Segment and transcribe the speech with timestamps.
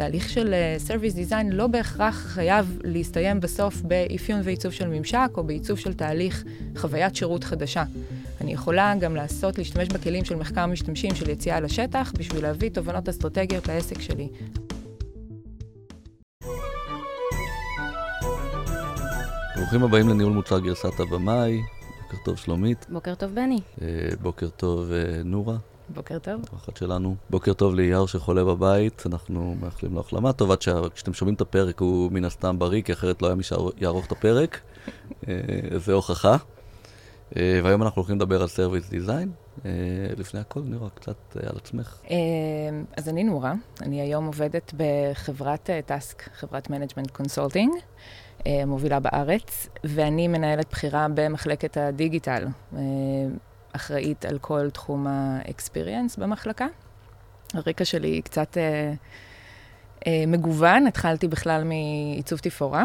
[0.00, 0.54] תהליך של
[0.88, 6.44] Service Design לא בהכרח חייב להסתיים בסוף באפיון ועיצוב של ממשק, או בעיצוב של תהליך
[6.76, 7.84] חוויית שירות חדשה.
[8.40, 13.08] אני יכולה גם לעשות, להשתמש בכלים של מחקר משתמשים של יציאה לשטח, בשביל להביא תובנות
[13.08, 14.28] אסטרטגיות לעסק שלי.
[19.56, 21.60] ברוכים הבאים לניהול מוצר גרסת הבמאי.
[22.02, 22.86] בוקר טוב שלומית.
[22.88, 23.60] בוקר טוב בני.
[23.82, 23.86] אה,
[24.22, 25.56] בוקר טוב אה, נורה.
[25.94, 26.40] בוקר טוב.
[26.56, 27.16] אחת שלנו.
[27.30, 30.54] בוקר טוב לאייר שחולה בבית, אנחנו מאחלים לו החלמה טובה,
[30.94, 34.12] כשאתם שומעים את הפרק הוא מן הסתם בריא, כי אחרת לא היה מי שיערוך את
[34.12, 34.60] הפרק.
[35.28, 35.34] אה,
[35.76, 36.36] זה הוכחה.
[37.36, 39.30] והיום אנחנו הולכים לדבר על service design.
[40.16, 42.00] לפני הכל, נורה, קצת על עצמך.
[42.96, 47.72] אז אני נורה, אני היום עובדת בחברת טאסק, חברת management consulting.
[48.66, 52.46] מובילה בארץ, ואני מנהלת בחירה במחלקת הדיגיטל,
[53.72, 56.66] אחראית על כל תחום האקספיריאנס במחלקה.
[57.54, 58.92] הרקע שלי קצת אה,
[60.06, 62.84] אה, מגוון, התחלתי בכלל מעיצוב תפאורה,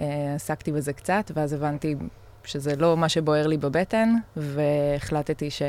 [0.00, 1.94] אה, עסקתי בזה קצת, ואז הבנתי
[2.44, 5.62] שזה לא מה שבוער לי בבטן, והחלטתי ש...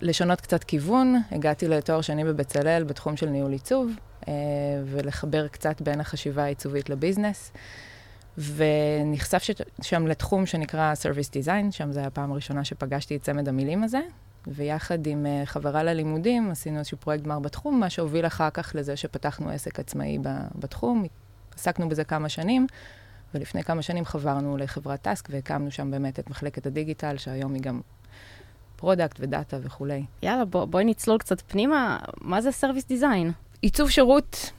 [0.00, 3.90] לשנות קצת כיוון, הגעתי לתואר שני בבצלאל בתחום של ניהול עיצוב,
[4.28, 4.32] אה,
[4.84, 7.52] ולחבר קצת בין החשיבה העיצובית לביזנס.
[8.38, 9.42] ונחשף
[9.82, 14.00] שם לתחום שנקרא Service Design, שם זו הפעם הראשונה שפגשתי את צמד המילים הזה,
[14.46, 18.96] ויחד עם אה, חברה ללימודים עשינו איזשהו פרויקט גמר בתחום, מה שהוביל אחר כך לזה
[18.96, 20.18] שפתחנו עסק עצמאי
[20.54, 21.04] בתחום,
[21.54, 22.66] עסקנו בזה כמה שנים,
[23.34, 27.80] ולפני כמה שנים חברנו לחברת טאסק והקמנו שם באמת את מחלקת הדיגיטל, שהיום היא גם
[28.76, 30.04] product ודאטה וכולי.
[30.22, 33.32] יאללה, בוא, בואי נצלול קצת פנימה, מה זה Service Design?
[33.60, 34.52] עיצוב שירות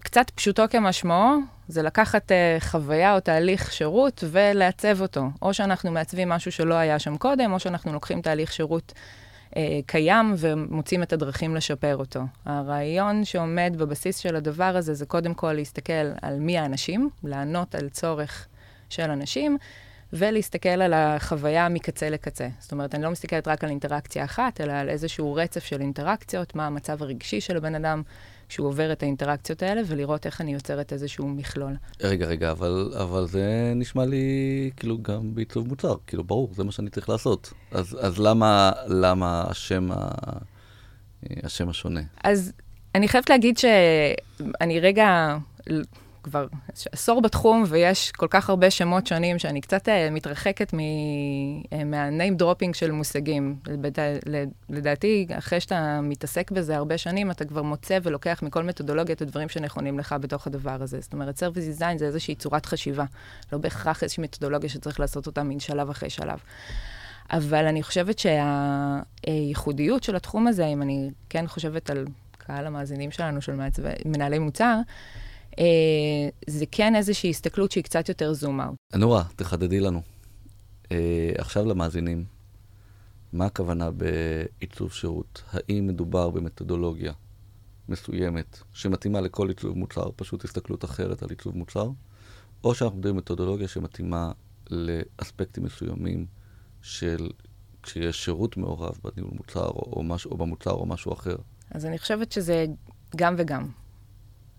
[0.00, 1.38] קצת פשוטו כמשמעו,
[1.70, 5.24] זה לקחת uh, חוויה או תהליך שירות ולעצב אותו.
[5.42, 8.92] או שאנחנו מעצבים משהו שלא היה שם קודם, או שאנחנו לוקחים תהליך שירות
[9.50, 9.54] uh,
[9.86, 12.20] קיים ומוצאים את הדרכים לשפר אותו.
[12.44, 17.88] הרעיון שעומד בבסיס של הדבר הזה זה קודם כל להסתכל על מי האנשים, לענות על
[17.88, 18.46] צורך
[18.88, 19.58] של אנשים.
[20.12, 22.48] ולהסתכל על החוויה מקצה לקצה.
[22.58, 26.54] זאת אומרת, אני לא מסתכלת רק על אינטראקציה אחת, אלא על איזשהו רצף של אינטראקציות,
[26.54, 28.02] מה המצב הרגשי של הבן אדם,
[28.50, 31.76] כשהוא עובר את האינטראקציות האלה, ולראות איך אני יוצרת איזשהו מכלול.
[32.02, 36.72] רגע, רגע, אבל, אבל זה נשמע לי כאילו גם בעיצוב מוצר, כאילו ברור, זה מה
[36.72, 37.52] שאני צריך לעשות.
[37.70, 40.10] אז, אז למה, למה השם, ה,
[41.42, 42.00] השם השונה?
[42.24, 42.52] אז
[42.94, 45.36] אני חייבת להגיד שאני רגע
[46.22, 46.46] כבר
[46.92, 50.74] עשור בתחום, ויש כל כך הרבה שמות שונים, שאני קצת uh, מתרחקת uh,
[51.84, 53.56] מה-name dropping של מושגים.
[53.66, 54.02] לדע,
[54.68, 59.48] לדעתי, אחרי שאתה מתעסק בזה הרבה שנים, אתה כבר מוצא ולוקח מכל מתודולוגיה את הדברים
[59.48, 61.00] שנכונים לך בתוך הדבר הזה.
[61.00, 63.04] זאת אומרת, Service Design זה איזושהי צורת חשיבה,
[63.52, 66.38] לא בהכרח איזושהי מתודולוגיה שצריך לעשות אותה מן שלב אחרי שלב.
[67.30, 72.04] אבל אני חושבת שהייחודיות של התחום הזה, אם אני כן חושבת על
[72.38, 73.52] קהל המאזינים שלנו, של
[74.04, 74.80] מנהלי מוצר, אה,
[76.46, 78.76] זה כן איזושהי הסתכלות שהיא קצת יותר זום אאוט.
[78.94, 80.02] נורה, תחדדי לנו.
[80.92, 82.24] אה, עכשיו למאזינים,
[83.32, 85.42] מה הכוונה בעיצוב שירות?
[85.52, 87.12] האם מדובר במתודולוגיה
[87.88, 91.88] מסוימת שמתאימה לכל עיצוב מוצר, פשוט הסתכלות אחרת על עיצוב מוצר,
[92.64, 94.32] או שאנחנו מדברים מתודולוגיה שמתאימה
[94.70, 96.26] לאספקטים מסוימים
[96.82, 97.30] של
[97.82, 101.36] כשיש שירות מעורב בניהול מוצר או, או, משהו, או במוצר או משהו אחר?
[101.70, 102.66] אז אני חושבת שזה
[103.16, 103.68] גם וגם.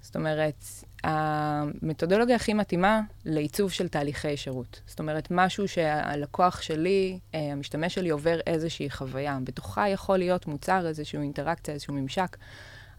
[0.02, 0.66] זאת אומרת,
[1.04, 4.82] המתודולוגיה הכי מתאימה לעיצוב של תהליכי שירות.
[4.88, 9.38] זאת אומרת, משהו שהלקוח שלי, אה, המשתמש שלי, עובר איזושהי חוויה.
[9.44, 12.38] בתוכה יכול להיות מוצר, איזושהי אינטראקציה, איזשהו ממשק,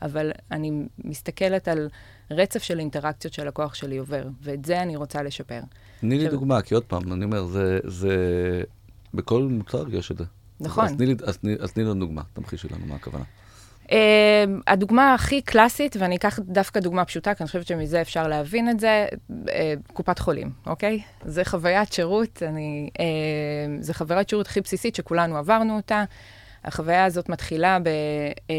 [0.03, 0.73] אבל אני
[1.05, 1.89] מסתכלת על
[2.31, 5.61] רצף של אינטראקציות שהלקוח שלי עובר, ואת זה אני רוצה לשפר.
[6.01, 8.17] תני לי דוגמה, כי עוד פעם, אני אומר, זה, זה...
[9.15, 10.25] בכל מוצר יש את זה.
[10.61, 10.85] נכון.
[10.85, 13.25] אז תני אז לנו דוגמה, תמחישי לנו מה הכוונה.
[13.93, 13.95] Uh,
[14.67, 18.81] הדוגמה הכי קלאסית, ואני אקח דווקא דוגמה פשוטה, כי אני חושבת שמזה אפשר להבין את
[18.81, 19.49] זה, uh,
[19.93, 21.03] קופת חולים, אוקיי?
[21.25, 23.01] זה חוויית שירות, אני, uh,
[23.81, 26.05] זה חוויית שירות הכי בסיסית שכולנו עברנו אותה.
[26.65, 27.89] החוויה הזאת מתחילה ב,
[28.35, 28.51] uh,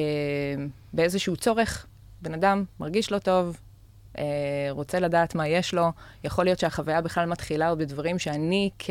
[0.94, 1.85] באיזשהו צורך,
[2.21, 3.59] בן אדם מרגיש לא טוב,
[4.13, 4.19] uh,
[4.69, 5.91] רוצה לדעת מה יש לו,
[6.24, 8.89] יכול להיות שהחוויה בכלל מתחילה עוד בדברים שאני כ...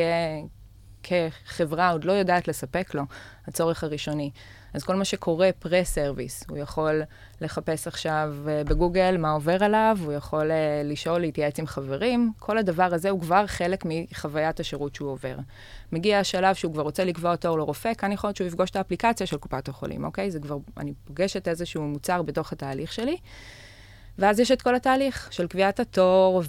[1.03, 3.03] כחברה עוד לא יודעת לספק לו,
[3.47, 4.31] הצורך הראשוני.
[4.75, 7.03] אז כל מה שקורה פרה-סרוויס, הוא יכול
[7.41, 10.53] לחפש עכשיו uh, בגוגל מה עובר עליו, הוא יכול uh,
[10.85, 15.37] לשאול, להתייעץ עם חברים, כל הדבר הזה הוא כבר חלק מחוויית השירות שהוא עובר.
[15.93, 19.27] מגיע השלב שהוא כבר רוצה לקבוע תור לרופא, כאן יכול להיות שהוא יפגוש את האפליקציה
[19.27, 20.31] של קופת החולים, אוקיי?
[20.31, 23.17] זה כבר, אני פוגשת איזשהו מוצר בתוך התהליך שלי.
[24.19, 26.43] ואז יש את כל התהליך של קביעת התור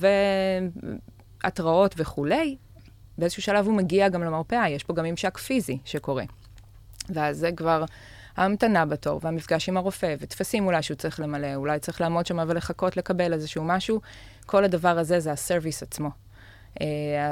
[1.43, 2.57] והתראות וכולי.
[3.17, 6.23] באיזשהו שלב הוא מגיע גם למרפאה, יש פה גם ממשק פיזי שקורה.
[7.09, 7.85] ואז זה כבר
[8.37, 12.97] ההמתנה בתור, והמפגש עם הרופא, וטפסים אולי שהוא צריך למלא, אולי צריך לעמוד שם ולחכות
[12.97, 14.01] לקבל איזשהו משהו,
[14.45, 16.09] כל הדבר הזה זה הסרוויס עצמו.
[16.81, 17.31] אה,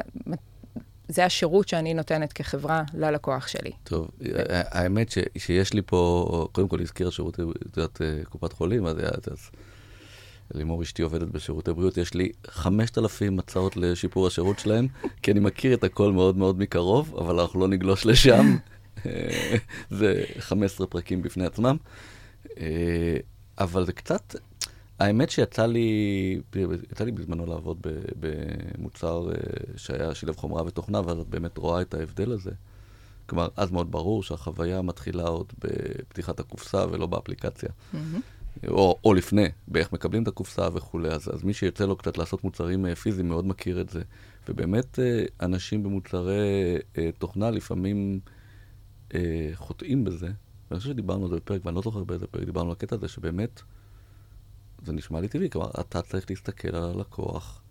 [1.07, 3.71] זה השירות שאני נותנת כחברה ללקוח שלי.
[3.83, 4.07] טוב,
[4.49, 8.97] האמת ש, שיש לי פה, קודם כל הזכיר שירותי, את יודעת, אה, קופת חולים, אז,
[9.31, 9.49] אז
[10.53, 14.87] לימור אשתי עובדת בשירותי בריאות, יש לי 5,000 הצעות לשיפור השירות שלהם,
[15.21, 18.57] כי אני מכיר את הכל מאוד מאוד מקרוב, אבל אנחנו לא נגלוש לשם.
[19.89, 21.77] זה 15 פרקים בפני עצמם.
[22.57, 23.17] אה,
[23.57, 24.35] אבל זה קצת,
[24.99, 26.41] האמת שיצא לי,
[26.91, 27.87] יצא לי בזמנו לעבוד
[28.19, 29.33] במוצר אה,
[29.77, 32.51] שהיה שילב חומרה ותוכנה, ואז את באמת רואה את ההבדל הזה.
[33.25, 37.69] כלומר, אז מאוד ברור שהחוויה מתחילה עוד בפתיחת הקופסה ולא באפליקציה.
[37.69, 37.97] Mm-hmm.
[38.67, 41.09] או, או לפני, באיך מקבלים את הקופסה וכולי.
[41.09, 44.01] אז, אז מי שיוצא לו קצת לעשות מוצרים אה, פיזיים מאוד מכיר את זה.
[44.49, 44.99] ובאמת,
[45.41, 46.77] אנשים במוצרי
[47.17, 48.19] תוכנה לפעמים
[49.53, 50.29] חוטאים בזה.
[50.71, 53.07] ואני חושב שדיברנו על זה בפרק, ואני לא זוכר באיזה פרק דיברנו על הקטע הזה,
[53.07, 53.61] שבאמת...
[54.85, 57.61] זה נשמע לי טבעי, כלומר, אתה צריך להסתכל על הלקוח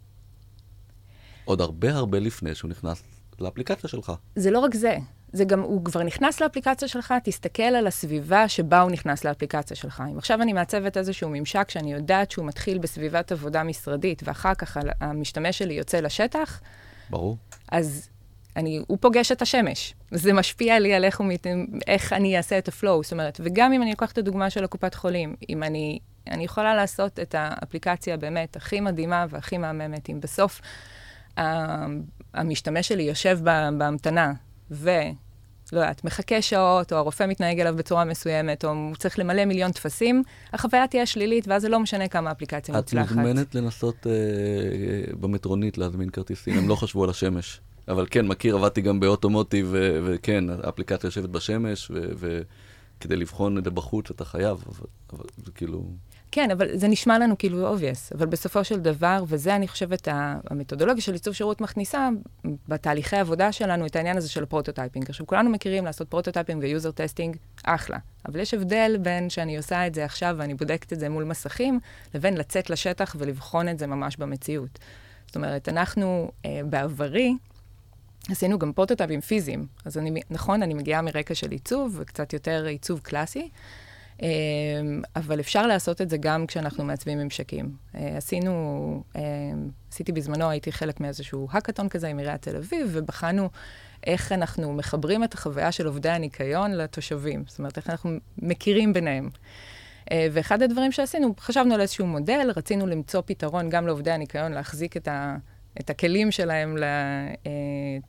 [1.44, 3.02] עוד הרבה הרבה לפני שהוא נכנס
[3.40, 4.12] לאפליקציה שלך.
[4.36, 4.98] זה לא רק זה,
[5.32, 10.02] זה גם, הוא כבר נכנס לאפליקציה שלך, תסתכל על הסביבה שבה הוא נכנס לאפליקציה שלך.
[10.12, 14.76] אם עכשיו אני מעצבת איזשהו ממשק שאני יודעת שהוא מתחיל בסביבת עבודה משרדית, ואחר כך
[15.00, 16.60] המשתמש שלי יוצא לשטח,
[17.10, 17.36] ברור.
[17.72, 18.08] אז
[18.56, 19.94] אני, הוא פוגש את השמש.
[20.10, 21.46] זה משפיע לי על איך, מת,
[21.86, 23.02] איך אני אעשה את הפלואו.
[23.02, 25.98] זאת אומרת, וגם אם אני לוקחת את הדוגמה של הקופת חולים, אם אני
[26.30, 30.60] אני יכולה לעשות את האפליקציה באמת הכי מדהימה והכי מהממת, אם בסוף
[31.36, 31.40] uh,
[32.34, 33.38] המשתמש שלי יושב
[33.78, 34.32] בהמתנה
[34.70, 34.90] ו...
[35.72, 39.72] לא יודעת, מחכה שעות, או הרופא מתנהג אליו בצורה מסוימת, או הוא צריך למלא מיליון
[39.72, 40.22] טפסים,
[40.52, 43.12] החוויה תהיה שלילית, ואז זה לא משנה כמה אפליקציה מוצלחת.
[43.12, 44.12] את מוזמנת לנסות אה,
[45.20, 47.60] במטרונית להזמין כרטיסים, הם לא חשבו על השמש.
[47.90, 53.70] אבל כן, מכיר, עבדתי גם ב automotive, וכן, האפליקציה יושבת בשמש, וכדי לבחון את זה
[53.70, 55.84] בחוץ אתה חייב, אבל, אבל זה כאילו...
[56.32, 61.02] כן, אבל זה נשמע לנו כאילו obvious, אבל בסופו של דבר, וזה אני חושבת המתודולוגיה
[61.02, 62.08] של עיצוב שירות מכניסה
[62.68, 65.08] בתהליכי העבודה שלנו את העניין הזה של ה prototyping.
[65.08, 67.98] עכשיו, כולנו מכירים לעשות prototyping ו user testing, אחלה.
[68.28, 71.80] אבל יש הבדל בין שאני עושה את זה עכשיו ואני בודקת את זה מול מסכים,
[72.14, 74.78] לבין לצאת לשטח ולבחון את זה ממש במציאות.
[75.26, 77.34] זאת אומרת, אנחנו אה, בעברי,
[78.28, 79.66] עשינו גם פרוטוטייפים פיזיים.
[79.84, 83.50] אז אני, נכון, אני מגיעה מרקע של עיצוב, וקצת יותר עיצוב קלאסי.
[84.22, 87.74] אמ, אבל אפשר לעשות את זה גם כשאנחנו מעצבים ממשקים.
[87.94, 89.20] אה, עשינו, אמ,
[89.92, 93.48] עשיתי בזמנו, הייתי חלק מאיזשהו האקתון כזה עם עיריית תל אביב, ובחנו
[94.06, 97.44] איך אנחנו מחברים את החוויה של עובדי הניקיון לתושבים.
[97.46, 99.30] זאת אומרת, איך אנחנו מכירים ביניהם.
[100.12, 104.96] אה, ואחד הדברים שעשינו, חשבנו על איזשהו מודל, רצינו למצוא פתרון גם לעובדי הניקיון, להחזיק
[104.96, 105.36] את, ה,
[105.80, 107.50] את הכלים שלהם, אה,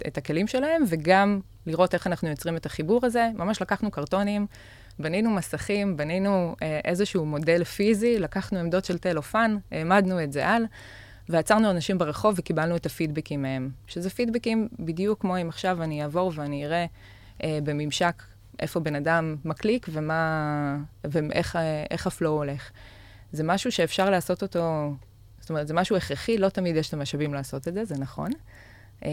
[0.07, 3.29] את הכלים שלהם, וגם לראות איך אנחנו יוצרים את החיבור הזה.
[3.35, 4.47] ממש לקחנו קרטונים.
[4.99, 10.65] בנינו מסכים, בנינו אה, איזשהו מודל פיזי, לקחנו עמדות של טלופן, העמדנו את זה על,
[11.29, 13.69] ועצרנו אנשים ברחוב וקיבלנו את הפידבקים מהם.
[13.87, 16.85] שזה פידבקים בדיוק כמו אם עכשיו אני אעבור ואני אראה
[17.43, 18.23] אה, בממשק
[18.59, 22.71] איפה בן אדם מקליק ומה, ואיך אה, הפלואו הולך.
[23.31, 24.93] זה משהו שאפשר לעשות אותו,
[25.51, 28.31] אומרת, זה משהו הכרחי, לא תמיד יש את המשאבים לעשות את זה, זה נכון.
[29.05, 29.09] אמ,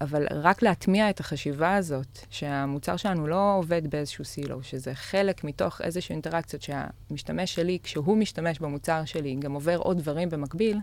[0.00, 5.80] אבל רק להטמיע את החשיבה הזאת, שהמוצר שלנו לא עובד באיזשהו סילו, שזה חלק מתוך
[5.80, 10.78] איזשהו אינטראקציות שהמשתמש שלי, כשהוא משתמש במוצר שלי, גם עובר עוד דברים במקביל,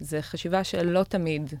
[0.00, 1.54] זה חשיבה שלא תמיד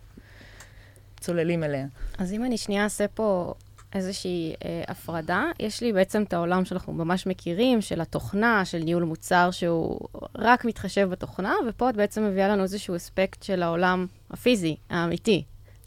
[1.20, 1.86] צוללים אליה.
[2.18, 3.54] אז אם אני שנייה אעשה פה
[3.94, 9.04] איזושהי אה, הפרדה, יש לי בעצם את העולם שאנחנו ממש מכירים, של התוכנה, של ניהול
[9.04, 10.00] מוצר שהוא
[10.34, 15.44] רק מתחשב בתוכנה, ופה את בעצם מביאה לנו איזשהו אספקט של העולם הפיזי, האמיתי,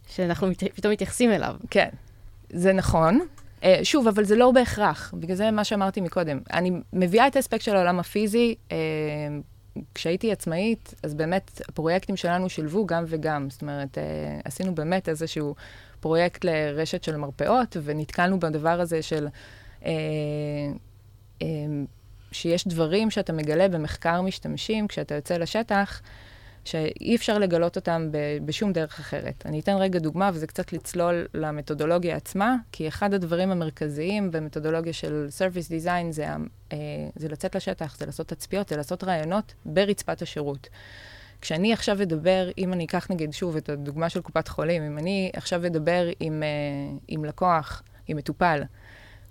[0.07, 0.63] שאנחנו מת...
[0.63, 1.55] פתאום מתייחסים אליו.
[1.69, 1.89] כן,
[2.49, 3.19] זה נכון.
[3.61, 6.39] Uh, שוב, אבל זה לא בהכרח, בגלל זה מה שאמרתי מקודם.
[6.53, 8.55] אני מביאה את האספקט של העולם הפיזי.
[8.69, 8.73] Uh,
[9.95, 13.49] כשהייתי עצמאית, אז באמת הפרויקטים שלנו שילבו גם וגם.
[13.49, 14.01] זאת אומרת, uh,
[14.45, 15.55] עשינו באמת איזשהו
[16.03, 19.27] פרויקט לרשת של מרפאות, ונתקלנו בדבר הזה של...
[19.81, 19.85] Uh,
[21.39, 21.43] uh,
[22.31, 26.01] שיש דברים שאתה מגלה במחקר משתמשים, כשאתה יוצא לשטח,
[26.65, 28.09] שאי אפשר לגלות אותם
[28.45, 29.43] בשום דרך אחרת.
[29.45, 35.27] אני אתן רגע דוגמה, וזה קצת לצלול למתודולוגיה עצמה, כי אחד הדברים המרכזיים במתודולוגיה של
[35.37, 36.27] Service Design זה,
[36.71, 36.77] אה,
[37.15, 40.69] זה לצאת לשטח, זה לעשות תצפיות, זה לעשות רעיונות ברצפת השירות.
[41.43, 45.31] כשאני עכשיו אדבר, אם אני אקח נגיד שוב את הדוגמה של קופת חולים, אם אני
[45.35, 48.61] עכשיו אדבר עם, אה, עם לקוח, עם מטופל,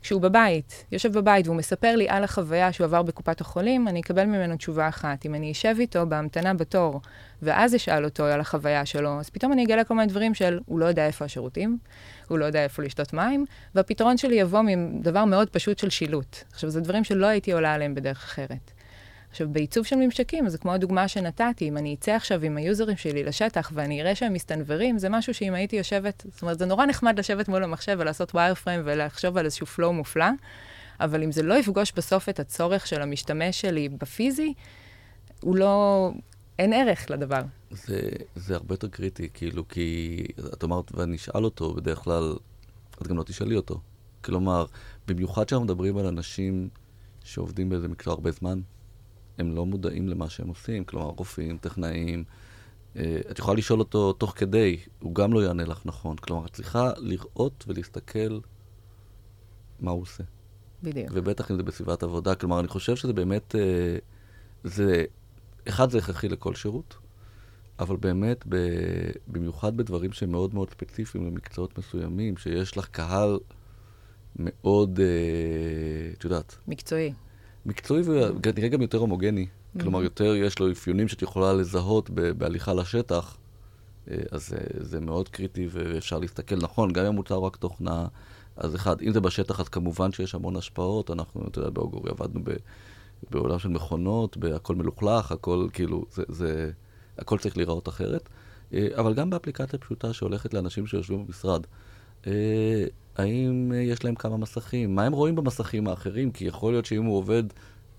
[0.02, 4.24] כשהוא בבית, יושב בבית והוא מספר לי על החוויה שהוא עבר בקופת החולים, אני אקבל
[4.24, 5.26] ממנו תשובה אחת.
[5.26, 7.00] אם אני אשב איתו בהמתנה בתור,
[7.42, 10.78] ואז אשאל אותו על החוויה שלו, אז פתאום אני אגלה כל מיני דברים של, הוא
[10.78, 11.78] לא יודע איפה השירותים,
[12.28, 16.36] הוא לא יודע איפה לשתות מים, והפתרון שלי יבוא מדבר מאוד פשוט של שילוט.
[16.52, 18.72] עכשיו, זה דברים שלא הייתי עולה עליהם בדרך אחרת.
[19.32, 23.24] עכשיו, בעיצוב של ממשקים, זה כמו הדוגמה שנתתי, אם אני אצא עכשיו עם היוזרים שלי
[23.24, 27.18] לשטח ואני אראה שהם מסתנוורים, זה משהו שאם הייתי יושבת, זאת אומרת, זה נורא נחמד
[27.18, 30.26] לשבת מול המחשב ולעשות ווייר פריים ולחשוב על איזשהו פלואו מופלא,
[31.00, 34.54] אבל אם זה לא יפגוש בסוף את הצורך של המשתמש שלי בפיזי,
[35.40, 36.10] הוא לא...
[36.58, 37.42] אין ערך לדבר.
[37.70, 38.00] זה,
[38.36, 40.18] זה הרבה יותר קריטי, כאילו, כי
[40.52, 42.36] את אמרת, ואני אשאל אותו, בדרך כלל,
[43.02, 43.80] את גם לא תשאלי אותו.
[44.24, 44.66] כלומר,
[45.08, 46.68] במיוחד כשאנחנו מדברים על אנשים
[47.24, 48.60] שעובדים באיזה מקצוע הרבה זמן,
[49.42, 52.24] הם לא מודעים למה שהם עושים, כלומר רופאים, טכנאים.
[52.96, 56.16] אה, את יכולה לשאול אותו תוך כדי, הוא גם לא יענה לך נכון.
[56.16, 58.38] כלומר, את צריכה לראות ולהסתכל
[59.80, 60.24] מה הוא עושה.
[60.82, 61.08] בדיוק.
[61.12, 62.34] ובטח אם זה בסביבת עבודה.
[62.34, 63.96] כלומר, אני חושב שזה באמת, אה,
[64.64, 65.04] זה,
[65.68, 66.94] אחד, זה הכרחי לכל שירות,
[67.78, 68.56] אבל באמת, ב,
[69.28, 73.38] במיוחד בדברים שהם מאוד מאוד ספציפיים למקצועות מסוימים, שיש לך קהל
[74.36, 76.56] מאוד, אה, את יודעת.
[76.68, 77.12] מקצועי.
[77.66, 79.46] מקצועי ונראה גם יותר הומוגני.
[79.46, 79.80] Mm-hmm.
[79.80, 83.36] כלומר, יותר יש לו אפיונים שאת יכולה לזהות בהליכה לשטח,
[84.10, 88.06] אה, אז אה, זה מאוד קריטי ואפשר להסתכל נכון, גם אם הוא רק תוכנה,
[88.56, 91.10] אז אחד, אם זה בשטח, אז כמובן שיש המון השפעות.
[91.10, 92.50] אנחנו, אתה יודע, באוגורי עבדנו ב,
[93.30, 96.70] בעולם של מכונות, הכל מלוכלך, הכל כאילו, זה, זה,
[97.18, 98.28] הכל צריך להיראות אחרת.
[98.74, 101.66] אה, אבל גם באפליקציה פשוטה שהולכת לאנשים שיושבים במשרד.
[103.16, 104.94] האם אה, יש להם כמה מסכים?
[104.94, 106.30] מה הם רואים במסכים האחרים?
[106.30, 107.42] כי יכול להיות שאם הוא עובד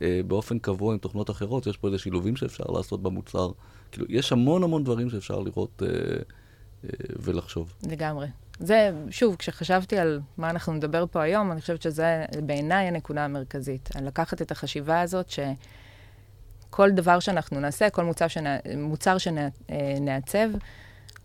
[0.01, 3.51] אה, באופן קבוע עם תוכנות אחרות, יש פה איזה שילובים שאפשר לעשות במוצר.
[3.91, 6.89] כאילו, יש המון המון דברים שאפשר לראות אה, אה,
[7.19, 7.73] ולחשוב.
[7.89, 8.27] לגמרי.
[8.59, 13.89] זה, שוב, כשחשבתי על מה אנחנו נדבר פה היום, אני חושבת שזה בעיניי הנקודה המרכזית.
[14.01, 15.29] לקחת את החשיבה הזאת
[16.69, 18.25] שכל דבר שאנחנו נעשה, כל מוצר,
[18.77, 20.57] מוצר שנעצב, שנע,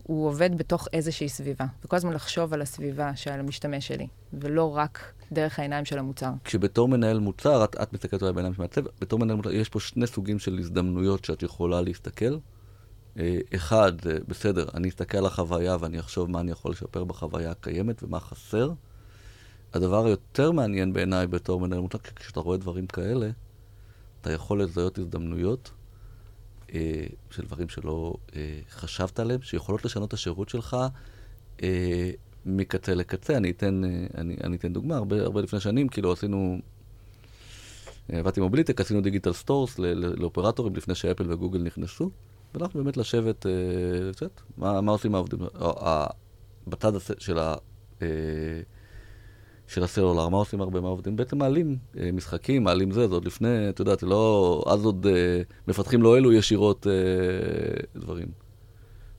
[0.09, 1.65] הוא עובד בתוך איזושהי סביבה.
[1.85, 6.31] וכל הזמן לחשוב על הסביבה של המשתמש שלי, ולא רק דרך העיניים של המוצר.
[6.43, 9.79] כשבתור מנהל מוצר, את, את מסתכלת עליי בעיניים של מעצב, בתור מנהל מוצר, יש פה
[9.79, 12.37] שני סוגים של הזדמנויות שאת יכולה להסתכל.
[13.19, 13.91] אה, אחד,
[14.27, 18.71] בסדר, אני אסתכל על החוויה ואני אחשוב מה אני יכול לשפר בחוויה הקיימת ומה חסר.
[19.73, 23.29] הדבר היותר מעניין בעיניי בתור מנהל מוצר, כשאתה רואה דברים כאלה,
[24.21, 25.71] אתה יכול לזהות הזדמנויות
[26.73, 30.77] אה, של דברים שלא אה, חשבת עליהם, שיכולות לשנות את השירות שלך
[31.63, 32.11] אה,
[32.45, 33.37] מקצה לקצה.
[33.37, 36.57] אני אתן, אה, אני, אני אתן דוגמה, הרבה, הרבה לפני שנים, כאילו עשינו,
[38.09, 42.11] עבדתי במוביליטק, עשינו digital stores לאופרטורים לפני שאפל וגוגל נכנסו,
[42.53, 43.51] והלכנו באמת לשבת, אה,
[44.57, 46.07] מה, מה עושים העובדים, אה,
[46.67, 47.55] בצד של ה...
[48.01, 48.07] אה,
[49.69, 51.15] של הסלולר, מה עושים הרבה מהעובדים?
[51.15, 55.41] בעצם מעלים אה, משחקים, מעלים זה, זה עוד לפני, את יודעת, לא, אז עוד אה,
[55.67, 58.27] מפתחים לא אלו ישירות אה, דברים.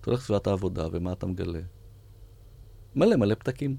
[0.01, 1.61] אתה הולך לסביבת העבודה, ומה אתה מגלה?
[2.97, 3.77] מלא מלא פתקים.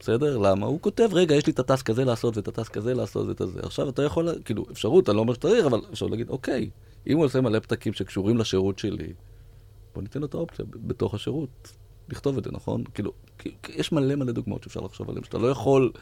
[0.00, 0.38] בסדר?
[0.38, 0.66] למה?
[0.66, 3.60] הוא כותב, רגע, יש לי את הטסק הזה לעשות ואת הטסק הזה לעשות ואת הזה.
[3.62, 6.70] עכשיו אתה יכול, כאילו, אפשרות, אני לא אומר שצריך, אבל אפשר להגיד, אוקיי,
[7.06, 9.12] אם הוא עושה מלא פתקים שקשורים לשירות שלי,
[9.94, 11.81] בוא ניתן לו את האופציה בתוך השירות.
[12.12, 12.84] לכתוב את זה, נכון?
[12.94, 13.12] כאילו,
[13.76, 15.92] יש מלא מלא דוגמאות שאפשר לחשוב עליהן, שאתה לא יכול,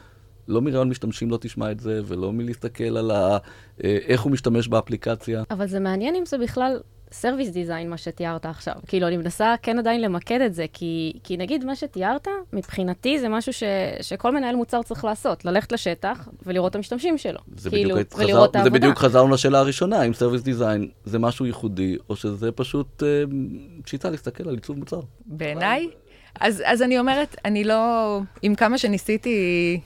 [0.47, 3.37] לא מרעיון משתמשים לא תשמע את זה, ולא מלהסתכל על ה,
[3.83, 5.43] אה, איך הוא משתמש באפליקציה.
[5.51, 6.79] אבל זה מעניין אם זה בכלל
[7.11, 8.73] service design, מה שתיארת עכשיו.
[8.87, 13.29] כאילו, אני מנסה כן עדיין למקד את זה, כי, כי נגיד מה שתיארת, מבחינתי זה
[13.29, 13.63] משהו ש,
[14.01, 17.39] שכל מנהל מוצר צריך לעשות, ללכת לשטח ולראות את המשתמשים שלו.
[17.57, 18.63] זה כאילו, בדיוק, ולראות חזר, את העבודה.
[18.63, 23.23] זה בדיוק חזרנו לשאלה הראשונה, אם service design זה משהו ייחודי, או שזה פשוט אה,
[23.85, 24.99] שיטה להסתכל על עיצוב מוצר.
[25.25, 25.89] בעיניי,
[26.39, 29.79] אז, אז אני אומרת, אני לא, עם כמה שניסיתי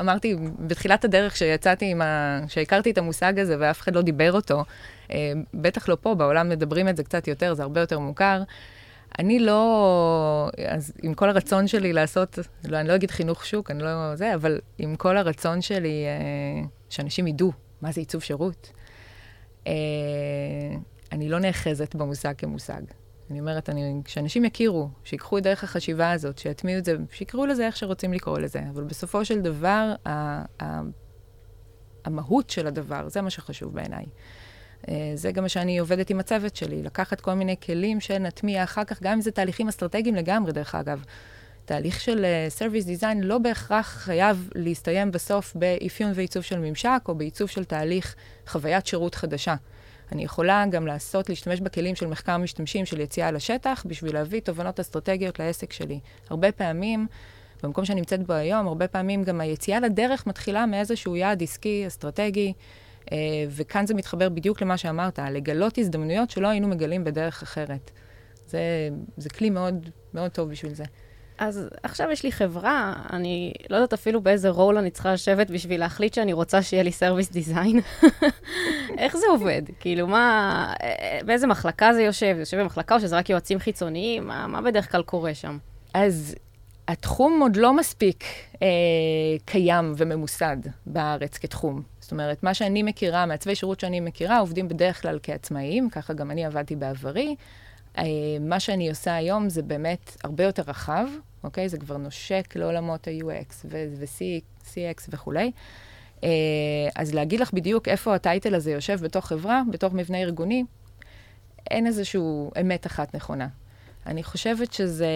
[0.00, 2.40] אמרתי בתחילת הדרך שיצאתי עם ה...
[2.48, 4.64] שהכרתי את המושג הזה ואף אחד לא דיבר אותו,
[5.10, 8.42] אה, בטח לא פה, בעולם מדברים את זה קצת יותר, זה הרבה יותר מוכר.
[9.18, 13.82] אני לא, אז עם כל הרצון שלי לעשות, לא, אני לא אגיד חינוך שוק, אני
[13.82, 18.72] לא זה, אבל עם כל הרצון שלי אה, שאנשים ידעו מה זה עיצוב שירות,
[19.66, 19.72] אה,
[21.12, 22.82] אני לא נאחזת במושג כמושג.
[23.32, 27.66] אני אומרת, אני, שאנשים יכירו, שיקחו את דרך החשיבה הזאת, שיטמיעו את זה, שיקראו לזה
[27.66, 30.10] איך שרוצים לקרוא לזה, אבל בסופו של דבר, ה,
[30.62, 30.80] ה,
[32.04, 34.04] המהות של הדבר, זה מה שחשוב בעיניי.
[34.88, 38.84] אה, זה גם מה שאני עובדת עם הצוות שלי, לקחת כל מיני כלים שנטמיע אחר
[38.84, 41.04] כך, גם אם זה תהליכים אסטרטגיים לגמרי, דרך אגב.
[41.64, 47.14] תהליך של uh, Service Design לא בהכרח חייב להסתיים בסוף באפיון ועיצוב של ממשק, או
[47.14, 48.14] בעיצוב של תהליך
[48.46, 49.54] חוויית שירות חדשה.
[50.12, 54.80] אני יכולה גם לעשות, להשתמש בכלים של מחקר משתמשים, של יציאה לשטח, בשביל להביא תובנות
[54.80, 56.00] אסטרטגיות לעסק שלי.
[56.30, 57.06] הרבה פעמים
[57.62, 62.52] במקום שאני נמצאת בו היום, הרבה פעמים גם היציאה לדרך מתחילה מאיזשהו יעד עסקי, אסטרטגי,
[63.12, 63.16] אה,
[63.48, 67.90] וכאן זה מתחבר בדיוק למה שאמרת, לגלות הזדמנויות שלא היינו מגלים בדרך אחרת.
[68.46, 68.60] זה,
[69.16, 70.84] זה כלי מאוד, מאוד טוב בשביל זה.
[71.42, 75.80] אז עכשיו יש לי חברה, אני לא יודעת אפילו באיזה רול אני צריכה לשבת בשביל
[75.80, 77.80] להחליט שאני רוצה שיהיה לי service design.
[78.98, 79.62] איך זה עובד?
[79.80, 80.74] כאילו, מה,
[81.26, 82.32] באיזה מחלקה זה יושב?
[82.34, 84.26] זה יושב במחלקה או שזה רק יועצים חיצוניים?
[84.26, 85.58] מה, מה בדרך כלל קורה שם?
[85.94, 86.34] אז
[86.88, 88.24] התחום עוד לא מספיק
[88.62, 88.68] אה,
[89.44, 90.56] קיים וממוסד
[90.86, 91.82] בארץ כתחום.
[92.00, 96.30] זאת אומרת, מה שאני מכירה, מעצבי שירות שאני מכירה, עובדים בדרך כלל כעצמאים, ככה גם
[96.30, 97.36] אני עבדתי בעברי.
[97.98, 98.04] אה,
[98.40, 101.06] מה שאני עושה היום זה באמת הרבה יותר רחב,
[101.44, 101.68] אוקיי?
[101.68, 105.52] זה כבר נושק לעולמות ה-UX ו-CX וכולי.
[106.24, 106.28] אה,
[106.96, 110.64] אז להגיד לך בדיוק איפה הטייטל הזה יושב בתוך חברה, בתוך מבנה ארגוני,
[111.70, 112.20] אין איזושהי
[112.60, 113.48] אמת אחת נכונה.
[114.06, 115.08] אני חושבת שזה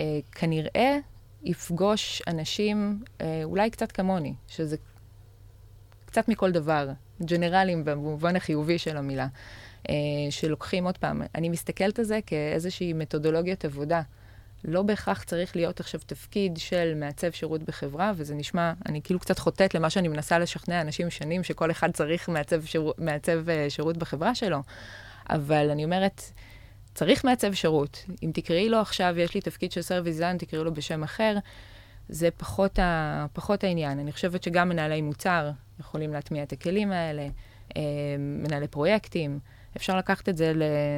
[0.00, 0.98] אה, כנראה
[1.44, 4.76] יפגוש אנשים, אה, אולי קצת כמוני, שזה
[6.04, 6.88] קצת מכל דבר,
[7.24, 9.26] ג'נרלים במובן החיובי של המילה,
[9.88, 9.94] אה,
[10.30, 14.02] שלוקחים עוד פעם, אני מסתכלת על זה כאיזושהי מתודולוגיית עבודה.
[14.64, 19.38] לא בהכרח צריך להיות עכשיו תפקיד של מעצב שירות בחברה, וזה נשמע, אני כאילו קצת
[19.38, 23.96] חוטאת למה שאני מנסה לשכנע אנשים שנים, שכל אחד צריך מעצב, שיר, מעצב uh, שירות
[23.96, 24.58] בחברה שלו.
[25.30, 26.22] אבל אני אומרת,
[26.94, 28.04] צריך מעצב שירות.
[28.22, 31.36] אם תקראי לו עכשיו, יש לי תפקיד של service design, תקראי לו בשם אחר,
[32.08, 33.98] זה פחות, ה, פחות העניין.
[33.98, 35.50] אני חושבת שגם מנהלי מוצר
[35.80, 37.28] יכולים להטמיע את הכלים האלה,
[37.76, 37.82] אה,
[38.18, 39.38] מנהלי פרויקטים.
[39.76, 40.52] אפשר לקחת את זה,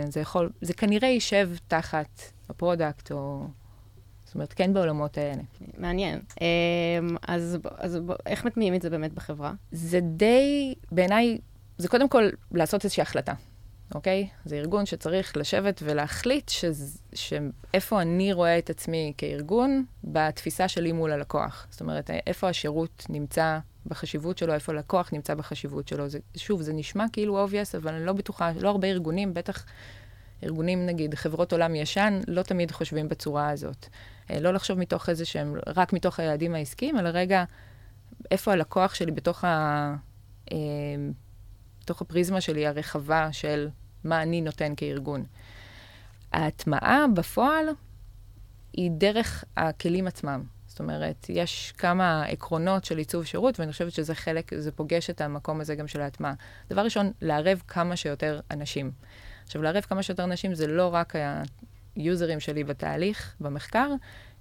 [0.09, 2.21] זה יכול, זה כנראה יישב תחת
[2.53, 3.47] ה product, או...
[4.33, 5.43] זאת אומרת, כן בעולמות האלה.
[5.79, 6.21] מעניין.
[6.41, 9.53] אמ, אז, אז איך מטמיעים את זה באמת בחברה?
[9.73, 11.39] זה די, בעיניי,
[11.79, 13.33] זה קודם כל לעשות איזושהי החלטה,
[13.95, 14.29] אוקיי?
[14.45, 16.51] זה ארגון שצריך לשבת ולהחליט
[17.15, 21.67] שאיפה אני רואה את עצמי כארגון בתפיסה שלי מול הלקוח.
[21.71, 26.09] זאת אומרת, איפה השירות נמצא בחשיבות שלו, איפה הלקוח נמצא בחשיבות שלו.
[26.09, 29.65] זה, שוב, זה נשמע כאילו obvious, אבל אני לא בטוחה, לא הרבה ארגונים, בטח
[30.45, 33.87] ארגונים, נגיד, חברות עולם ישן, לא תמיד חושבים בצורה הזאת.
[34.31, 37.45] אה, לא לחשוב מתוך איזה שהם, רק מתוך היעדים העסקיים, אלא רגע,
[38.31, 39.95] איפה הלקוח שלי בתוך, ה,
[40.53, 40.57] אה,
[41.83, 43.69] בתוך הפריזמה שלי הרחבה של
[44.05, 45.25] מה אני נותן כארגון.
[46.33, 47.67] ההטמעה בפועל
[48.73, 50.45] היא דרך הכלים עצמם.
[50.67, 55.21] זאת אומרת, יש כמה עקרונות של עיצוב שירות, ואני חושבת שזה חלק, זה פוגש את
[55.21, 56.35] המקום הזה גם של ההטמעה.
[56.71, 58.91] דבר ראשון, לערב כמה שיותר אנשים.
[59.53, 61.13] עכשיו, לערב כמה שיותר אנשים זה לא רק
[61.97, 63.89] היוזרים שלי בתהליך, במחקר,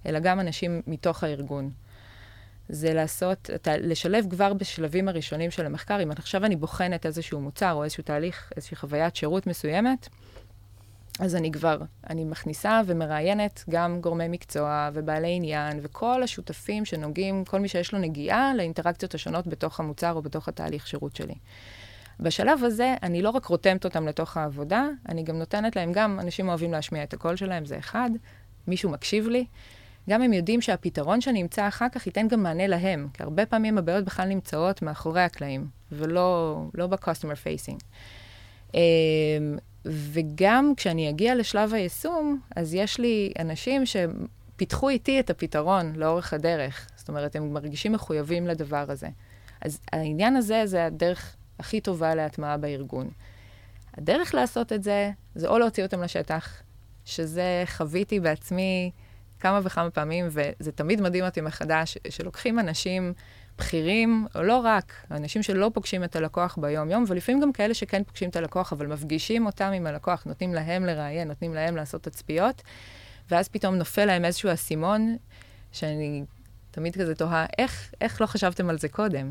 [0.06, 1.70] אלא גם אנשים מתוך הארגון.
[2.68, 7.84] זה לעשות, לשלב כבר בשלבים הראשונים של המחקר, אם עכשיו אני בוחנת איזשהו מוצר או
[7.84, 10.08] איזשהו תהליך, איזושהי חוויית שירות מסוימת,
[11.20, 11.78] אז אני כבר,
[12.10, 17.98] אני מכניסה ומראיינת גם גורמי מקצוע ובעלי עניין וכל השותפים שנוגעים, כל מי שיש לו
[17.98, 21.34] נגיעה לאינטראקציות השונות בתוך המוצר או בתוך התהליך שירות שלי.
[22.22, 26.48] בשלב הזה, אני לא רק רותמת אותם לתוך העבודה, אני גם נותנת להם, גם אנשים
[26.48, 28.10] אוהבים להשמיע את הקול שלהם, זה אחד,
[28.66, 29.44] מישהו מקשיב לי.
[30.10, 33.78] גם הם יודעים שהפתרון שאני אמצא אחר כך ייתן גם מענה להם, כי הרבה פעמים
[33.78, 37.78] הבעיות בכלל נמצאות מאחורי הקלעים, ולא לא ב-customer facing.
[38.74, 38.80] אמ,
[39.84, 46.88] וגם כשאני אגיע לשלב היישום, אז יש לי אנשים שפיתחו איתי את הפתרון לאורך הדרך.
[46.96, 49.08] זאת אומרת, הם מרגישים מחויבים לדבר הזה.
[49.60, 53.10] אז העניין הזה, זה הדרך הכי טובה להטמעה בארגון.
[53.96, 56.62] הדרך לעשות את זה, זה או להוציא אותם לשטח,
[57.04, 58.90] שזה חוויתי בעצמי
[59.40, 63.12] כמה וכמה פעמים, וזה תמיד מדהים אותי מחדש, שלוקחים אנשים
[63.58, 68.30] בכירים, או לא רק, אנשים שלא פוגשים את הלקוח ביום-יום, ולפעמים גם כאלה שכן פוגשים
[68.30, 72.62] את הלקוח, אבל מפגישים אותם עם הלקוח, נותנים להם לראיין, נותנים להם לעשות תצפיות,
[73.30, 75.16] ואז פתאום נופל להם איזשהו אסימון,
[75.72, 76.24] שאני
[76.70, 79.30] תמיד כזה תוהה, איך, איך לא חשבתם על זה קודם?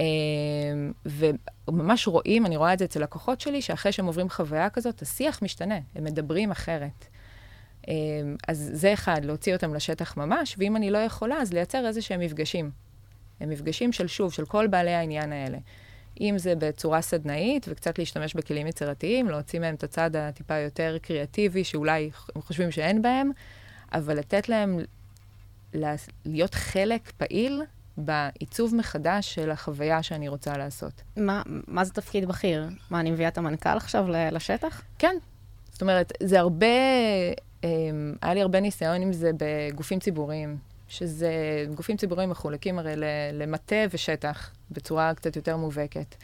[0.00, 5.02] אמ, וממש רואים, אני רואה את זה אצל לקוחות שלי, שאחרי שהם עוברים חוויה כזאת,
[5.02, 7.06] השיח משתנה, הם מדברים אחרת.
[7.88, 12.02] אמ, אז זה אחד, להוציא אותם לשטח ממש, ואם אני לא יכולה, אז לייצר איזה
[12.02, 12.70] שהם מפגשים.
[13.40, 15.58] הם מפגשים של, שוב, של כל בעלי העניין האלה.
[16.20, 21.64] אם זה בצורה סדנאית, וקצת להשתמש בכלים יצירתיים, להוציא מהם את הצד הטיפה יותר קריאטיבי,
[21.64, 23.30] שאולי הם חושבים שאין בהם,
[23.92, 24.78] אבל לתת להם
[26.24, 27.62] להיות חלק פעיל
[27.96, 31.02] בעיצוב מחדש של החוויה שאני רוצה לעשות.
[31.16, 32.68] מה, מה זה תפקיד בכיר?
[32.90, 34.82] מה, אני מביאה את המנכ"ל עכשיו לשטח?
[34.98, 35.16] כן.
[35.72, 36.66] זאת אומרת, זה הרבה,
[37.64, 40.56] אמ, היה לי הרבה ניסיון עם זה בגופים ציבוריים,
[40.88, 41.30] שזה,
[41.74, 42.94] גופים ציבוריים מחולקים הרי
[43.32, 46.14] למטה ושטח, בצורה קצת יותר מובהקת.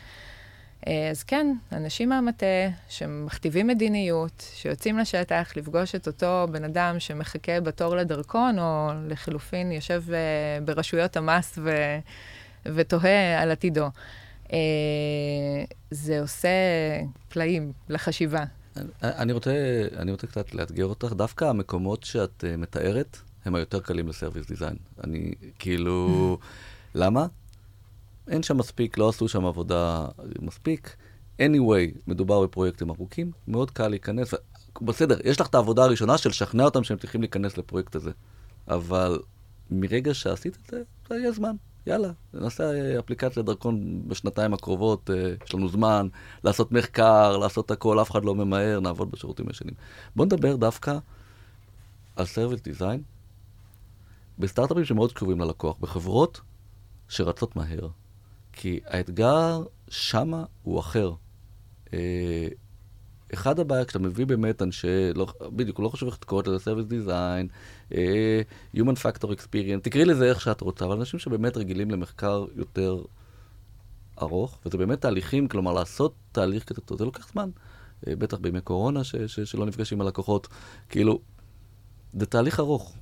[0.86, 2.46] אה, אז כן, אנשים מהמטה
[2.88, 10.02] שמכתיבים מדיניות, שיוצאים לשטח לפגוש את אותו בן אדם שמחכה בתור לדרכון, או לחלופין יושב
[10.08, 11.70] uh, ברשויות המס ו...
[12.66, 13.86] ותוהה על עתידו.
[14.46, 14.50] Uh,
[15.90, 16.48] זה עושה
[17.28, 18.44] פלאים לחשיבה.
[19.02, 19.52] אני רוצה,
[19.96, 21.12] אני רוצה קצת לאתגר אותך.
[21.12, 24.76] דווקא המקומות שאת מתארת, הם היותר קלים לסרוויס דיזיין.
[25.04, 26.38] אני כאילו...
[26.94, 27.26] למה?
[28.28, 30.06] אין שם מספיק, לא עשו שם עבודה
[30.42, 30.96] מספיק.
[31.40, 34.34] anyway, מדובר בפרויקטים ארוכים, מאוד קל להיכנס.
[34.82, 38.10] בסדר, יש לך את העבודה הראשונה של לשכנע אותם שהם צריכים להיכנס לפרויקט הזה.
[38.68, 39.18] אבל
[39.70, 41.56] מרגע שעשית את זה, זה יהיה זמן.
[41.86, 46.08] יאללה, נעשה אפליקציה דרכון בשנתיים הקרובות, אה, יש לנו זמן
[46.44, 49.74] לעשות מחקר, לעשות הכל, אף אחד לא ממהר, נעבוד בשירותים ישנים.
[50.16, 50.98] בואו נדבר דווקא
[52.16, 53.02] על service design
[54.38, 56.40] בסטארט-אפים שמאוד קרובים ללקוח, בחברות
[57.08, 57.88] שרצות מהר.
[58.52, 61.12] כי האתגר שמה הוא אחר.
[61.94, 62.48] אה,
[63.34, 66.90] אחד הבעיה, כשאתה מביא באמת אנשי, לא, בדיוק, לא חושב איך את קוראת לזה Service
[66.90, 67.48] Design,
[67.94, 68.42] אה,
[68.76, 73.02] Human Factor Experience, תקראי לזה איך שאת רוצה, אבל אנשים שבאמת רגילים למחקר יותר
[74.22, 77.50] ארוך, וזה באמת תהליכים, כלומר, לעשות תהליך כזה זה לוקח זמן.
[78.06, 80.48] אה, בטח בימי קורונה, ש, ש, שלא נפגשים עם הלקוחות,
[80.88, 81.20] כאילו,
[82.12, 82.94] זה תהליך ארוך.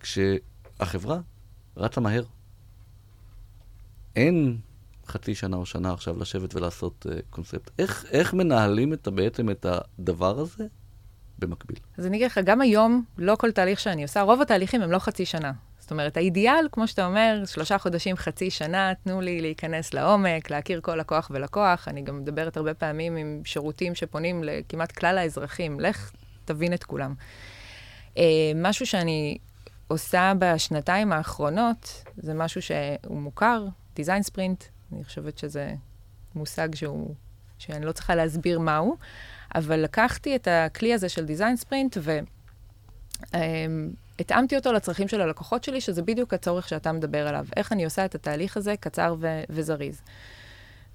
[0.00, 1.20] כשהחברה
[1.76, 2.24] רצה מהר,
[4.16, 4.56] אין
[5.06, 7.70] חצי שנה או שנה עכשיו לשבת ולעשות uh, קונספט.
[7.78, 10.66] איך, איך מנהלים את, בעצם את הדבר הזה
[11.38, 11.78] במקביל?
[11.98, 14.98] אז אני אגיד לך, גם היום, לא כל תהליך שאני עושה, רוב התהליכים הם לא
[14.98, 15.52] חצי שנה.
[15.78, 20.80] זאת אומרת, האידיאל, כמו שאתה אומר, שלושה חודשים, חצי שנה, תנו לי להיכנס לעומק, להכיר
[20.80, 21.88] כל לקוח ולקוח.
[21.88, 26.12] אני גם מדברת הרבה פעמים עם שירותים שפונים לכמעט כלל האזרחים, לך
[26.44, 27.14] תבין את כולם.
[28.14, 28.18] Uh,
[28.54, 29.38] משהו שאני
[29.88, 35.74] עושה בשנתיים האחרונות, זה משהו שהוא מוכר, דיזיין ספרינט, אני חושבת שזה
[36.34, 37.14] מושג שהוא,
[37.58, 38.96] שאני לא צריכה להסביר מהו,
[39.54, 41.96] אבל לקחתי את הכלי הזה של דיזיין ספרינט
[44.18, 47.46] והתאמתי אותו לצרכים של הלקוחות שלי, שזה בדיוק הצורך שאתה מדבר עליו.
[47.56, 50.02] איך אני עושה את התהליך הזה קצר ו- וזריז.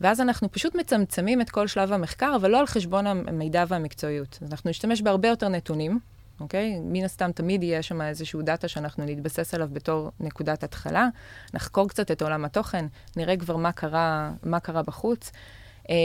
[0.01, 4.39] ואז אנחנו פשוט מצמצמים את כל שלב המחקר, אבל לא על חשבון המידע והמקצועיות.
[4.51, 5.99] אנחנו נשתמש בהרבה יותר נתונים,
[6.39, 6.80] אוקיי?
[6.84, 11.08] מן הסתם תמיד יהיה שם איזשהו דאטה שאנחנו נתבסס עליו בתור נקודת התחלה.
[11.54, 12.86] נחקור קצת את עולם התוכן,
[13.17, 15.32] נראה כבר מה קרה, מה קרה בחוץ.
[15.89, 15.95] אמ,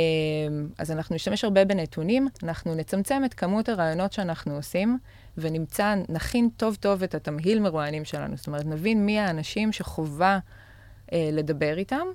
[0.78, 4.98] אז אנחנו נשתמש הרבה בנתונים, אנחנו נצמצם את כמות הרעיונות שאנחנו עושים,
[5.38, 8.36] ונמצא, נכין טוב טוב את התמהיל מרואיינים שלנו.
[8.36, 10.38] זאת אומרת, נבין מי האנשים שחובה
[11.12, 12.06] אה, לדבר איתם,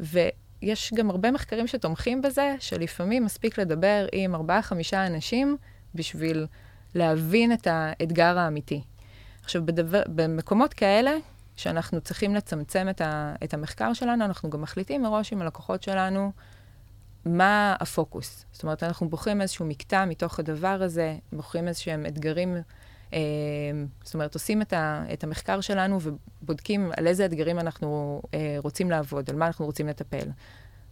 [0.00, 5.56] ויש גם הרבה מחקרים שתומכים בזה, שלפעמים מספיק לדבר עם ארבעה-חמישה אנשים
[5.94, 6.46] בשביל
[6.94, 8.82] להבין את האתגר האמיתי.
[9.42, 11.12] עכשיו, בדבר, במקומות כאלה,
[11.56, 16.32] שאנחנו צריכים לצמצם את, ה, את המחקר שלנו, אנחנו גם מחליטים מראש עם הלקוחות שלנו
[17.24, 18.44] מה הפוקוס.
[18.52, 22.56] זאת אומרת, אנחנו בוחרים איזשהו מקטע מתוך הדבר הזה, בוחרים איזשהם אתגרים,
[23.12, 23.18] אה,
[24.02, 28.90] זאת אומרת, עושים את, ה, את המחקר שלנו ובודקים על איזה אתגרים אנחנו אה, רוצים
[28.90, 30.28] לעבוד, על מה אנחנו רוצים לטפל.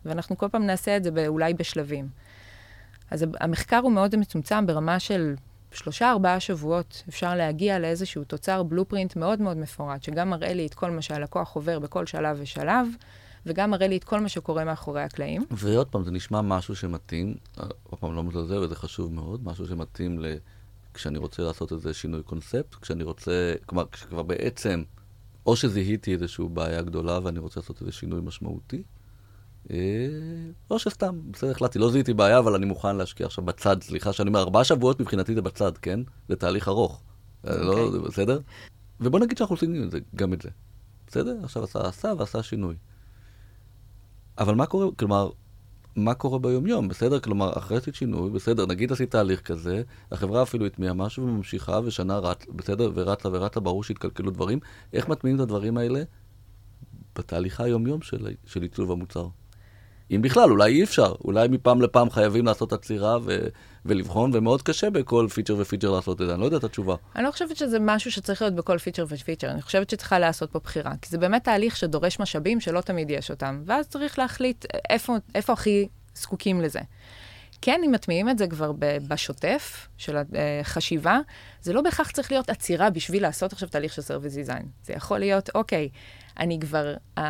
[0.04, 2.08] ואנחנו כל פעם נעשה את זה אולי בשלבים.
[3.10, 5.34] אז המחקר הוא מאוד מצומצם ברמה של
[5.74, 10.74] שלושה, ארבעה שבועות אפשר להגיע לאיזשהו תוצר בלופרינט מאוד מאוד מפורט, שגם מראה לי את
[10.74, 12.86] כל מה שהלקוח עובר בכל שלב ושלב,
[13.46, 15.44] וגם מראה לי את כל מה שקורה מאחורי הקלעים.
[15.50, 20.20] ועוד פעם, זה נשמע משהו שמתאים, עוד פעם לא מזלזל וזה חשוב מאוד, משהו שמתאים
[20.20, 20.26] ל...
[20.94, 24.82] כשאני רוצה לעשות איזה שינוי קונספט, כשאני רוצה, כלומר, כשכבר בעצם,
[25.46, 28.82] או שזיהיתי איזושהי בעיה גדולה ואני רוצה לעשות איזה שינוי משמעותי, אה,
[30.70, 34.28] או שסתם, בסדר, החלטתי, לא זיהיתי בעיה, אבל אני מוכן להשקיע עכשיו בצד, סליחה שאני
[34.28, 36.00] אומר, ארבעה שבועות מבחינתי זה בצד, כן?
[36.28, 37.02] זה תהליך ארוך.
[37.48, 38.00] אה, לא, אוקיי.
[38.00, 38.40] בסדר?
[39.00, 40.48] ובוא נגיד שאנחנו עושים זה, גם את זה.
[41.06, 41.36] בסדר?
[41.44, 42.74] עכשיו עשה, עשה ועשה שינוי.
[44.38, 45.30] אבל מה קורה, כלומר,
[45.96, 47.20] מה קורה ביומיום, בסדר?
[47.20, 52.18] כלומר, אחרי עשית שינוי, בסדר, נגיד עשית תהליך כזה, החברה אפילו הטמיעה משהו וממשיכה ושנה
[52.18, 52.90] רץ, בסדר?
[52.94, 54.58] ורצה ורצה, ברור שהתקלקלו דברים.
[54.92, 56.02] איך מטמיעים את הדברים האלה
[57.16, 59.28] בתהליכי היומיום של, של עיצוב המוצר?
[60.10, 61.14] אם בכלל, אולי אי אפשר.
[61.24, 63.46] אולי מפעם לפעם חייבים לעשות עצירה ו-
[63.84, 66.32] ולבחון, ומאוד קשה בכל פיצ'ר ופיצ'ר לעשות את זה.
[66.32, 66.94] אני לא יודע את התשובה.
[67.16, 69.50] אני לא חושבת שזה משהו שצריך להיות בכל פיצ'ר ופיצ'ר.
[69.50, 70.92] אני חושבת שצריכה לעשות פה בחירה.
[71.02, 73.62] כי זה באמת תהליך שדורש משאבים שלא תמיד יש אותם.
[73.66, 76.80] ואז צריך להחליט איפה, איפה הכי זקוקים לזה.
[77.62, 78.72] כן, אם מטמיעים את זה כבר
[79.08, 80.16] בשוטף של
[80.60, 81.18] החשיבה,
[81.62, 84.66] זה לא בהכרח צריך להיות עצירה בשביל לעשות עכשיו תהליך של service design.
[84.84, 85.88] זה יכול להיות, אוקיי,
[86.38, 87.20] אני כבר, uh,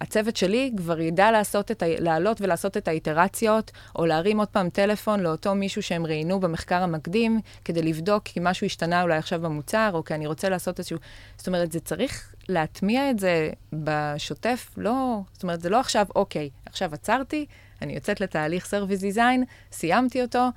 [0.00, 1.86] הצוות שלי כבר ידע לעשות את ה...
[1.98, 7.40] לעלות ולעשות את האיטרציות, או להרים עוד פעם טלפון לאותו מישהו שהם ראיינו במחקר המקדים,
[7.64, 10.98] כדי לבדוק כי משהו השתנה אולי עכשיו במוצר, או כי אני רוצה לעשות איזשהו...
[11.36, 15.20] זאת אומרת, זה צריך להטמיע את זה בשוטף, לא...
[15.32, 17.46] זאת אומרת, זה לא עכשיו, אוקיי, עכשיו עצרתי,
[17.82, 20.48] אני יוצאת לתהליך Service Design, סיימתי אותו,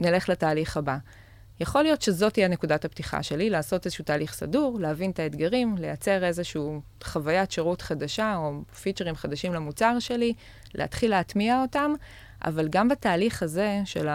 [0.00, 0.96] נלך לתהליך הבא.
[1.60, 6.24] יכול להיות שזאת תהיה נקודת הפתיחה שלי, לעשות איזשהו תהליך סדור, להבין את האתגרים, לייצר
[6.24, 6.62] איזושהי
[7.04, 10.34] חוויית שירות חדשה או פיצ'רים חדשים למוצר שלי,
[10.74, 11.92] להתחיל להטמיע אותם,
[12.44, 14.08] אבל גם בתהליך הזה, של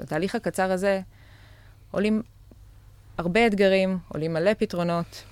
[0.00, 1.00] התהליך הקצר הזה,
[1.90, 2.22] עולים
[3.18, 5.24] הרבה אתגרים, עולים מלא פתרונות.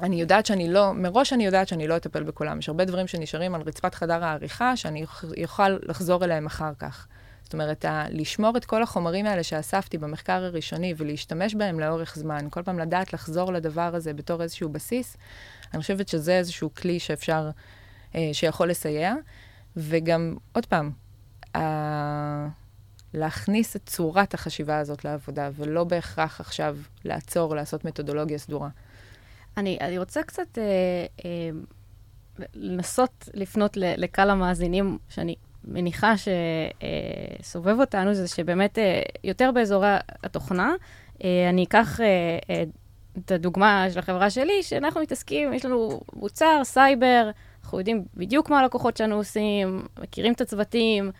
[0.00, 2.58] אני יודעת שאני לא, מראש אני יודעת שאני לא אטפל בכולם.
[2.58, 5.04] יש הרבה דברים שנשארים על רצפת חדר העריכה, שאני
[5.42, 7.06] אוכל לחזור אליהם אחר כך.
[7.52, 12.62] זאת אומרת, לשמור את כל החומרים האלה שאספתי במחקר הראשוני ולהשתמש בהם לאורך זמן, כל
[12.62, 15.16] פעם לדעת לחזור לדבר הזה בתור איזשהו בסיס,
[15.74, 17.50] אני חושבת שזה איזשהו כלי שאפשר,
[18.14, 19.14] אה, שיכול לסייע.
[19.76, 20.90] וגם, עוד פעם,
[21.56, 22.48] ה-
[23.14, 28.68] להכניס את צורת החשיבה הזאת לעבודה, ולא בהכרח עכשיו לעצור, לעשות מתודולוגיה סדורה.
[29.56, 30.62] אני, אני רוצה קצת אה,
[31.24, 31.50] אה,
[32.54, 35.34] לנסות לפנות לקהל המאזינים, שאני
[35.64, 36.14] מניחה
[37.42, 40.74] שסובב אותנו, זה שבאמת אה, יותר באזורי התוכנה,
[41.24, 42.64] אה, אני אקח אה,
[43.18, 47.30] את הדוגמה של החברה שלי, שאנחנו מתעסקים, יש לנו מוצר, סייבר,
[47.64, 51.10] אנחנו יודעים בדיוק מה הלקוחות שלנו עושים, מכירים את הצוותים,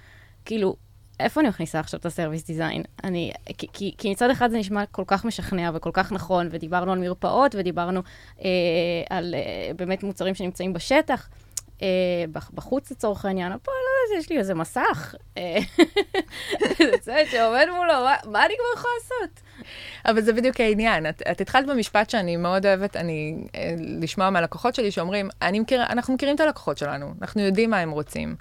[0.44, 0.76] כאילו,
[1.20, 2.82] איפה אני מכניסה עכשיו את ה service design?
[3.04, 6.92] אני, כי, כי, כי מצד אחד זה נשמע כל כך משכנע וכל כך נכון, ודיברנו
[6.92, 8.02] על מרפאות, ודיברנו
[8.44, 8.48] אה,
[9.10, 11.28] על אה, באמת מוצרים שנמצאים בשטח,
[12.54, 15.58] בחוץ לצורך העניין, פה לא יודעת, יש לי איזה מסך, אה,
[16.90, 17.92] זה צוות שעומד מולו,
[18.32, 19.40] מה, אני כבר יכולה לעשות?
[20.06, 21.06] אבל זה בדיוק העניין.
[21.06, 26.14] את, את התחלת במשפט שאני מאוד אוהבת, אני, אה, לשמוע מהלקוחות שלי שאומרים, מכיר, אנחנו
[26.14, 28.36] מכירים את הלקוחות שלנו, אנחנו יודעים מה הם רוצים.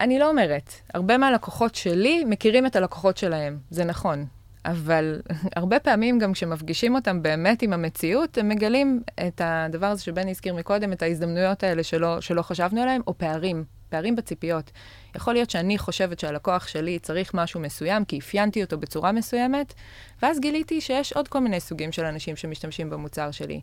[0.00, 4.26] אני לא אומרת, הרבה מהלקוחות שלי מכירים את הלקוחות שלהם, זה נכון.
[4.64, 5.20] אבל
[5.56, 10.54] הרבה פעמים גם כשמפגישים אותם באמת עם המציאות, הם מגלים את הדבר הזה שבני הזכיר
[10.54, 14.70] מקודם, את ההזדמנויות האלה שלא, שלא חשבנו עליהם, או פערים, פערים בציפיות.
[15.16, 19.74] יכול להיות שאני חושבת שהלקוח שלי צריך משהו מסוים, כי אפיינתי אותו בצורה מסוימת,
[20.22, 23.60] ואז גיליתי שיש עוד כל מיני סוגים של אנשים שמשתמשים במוצר שלי.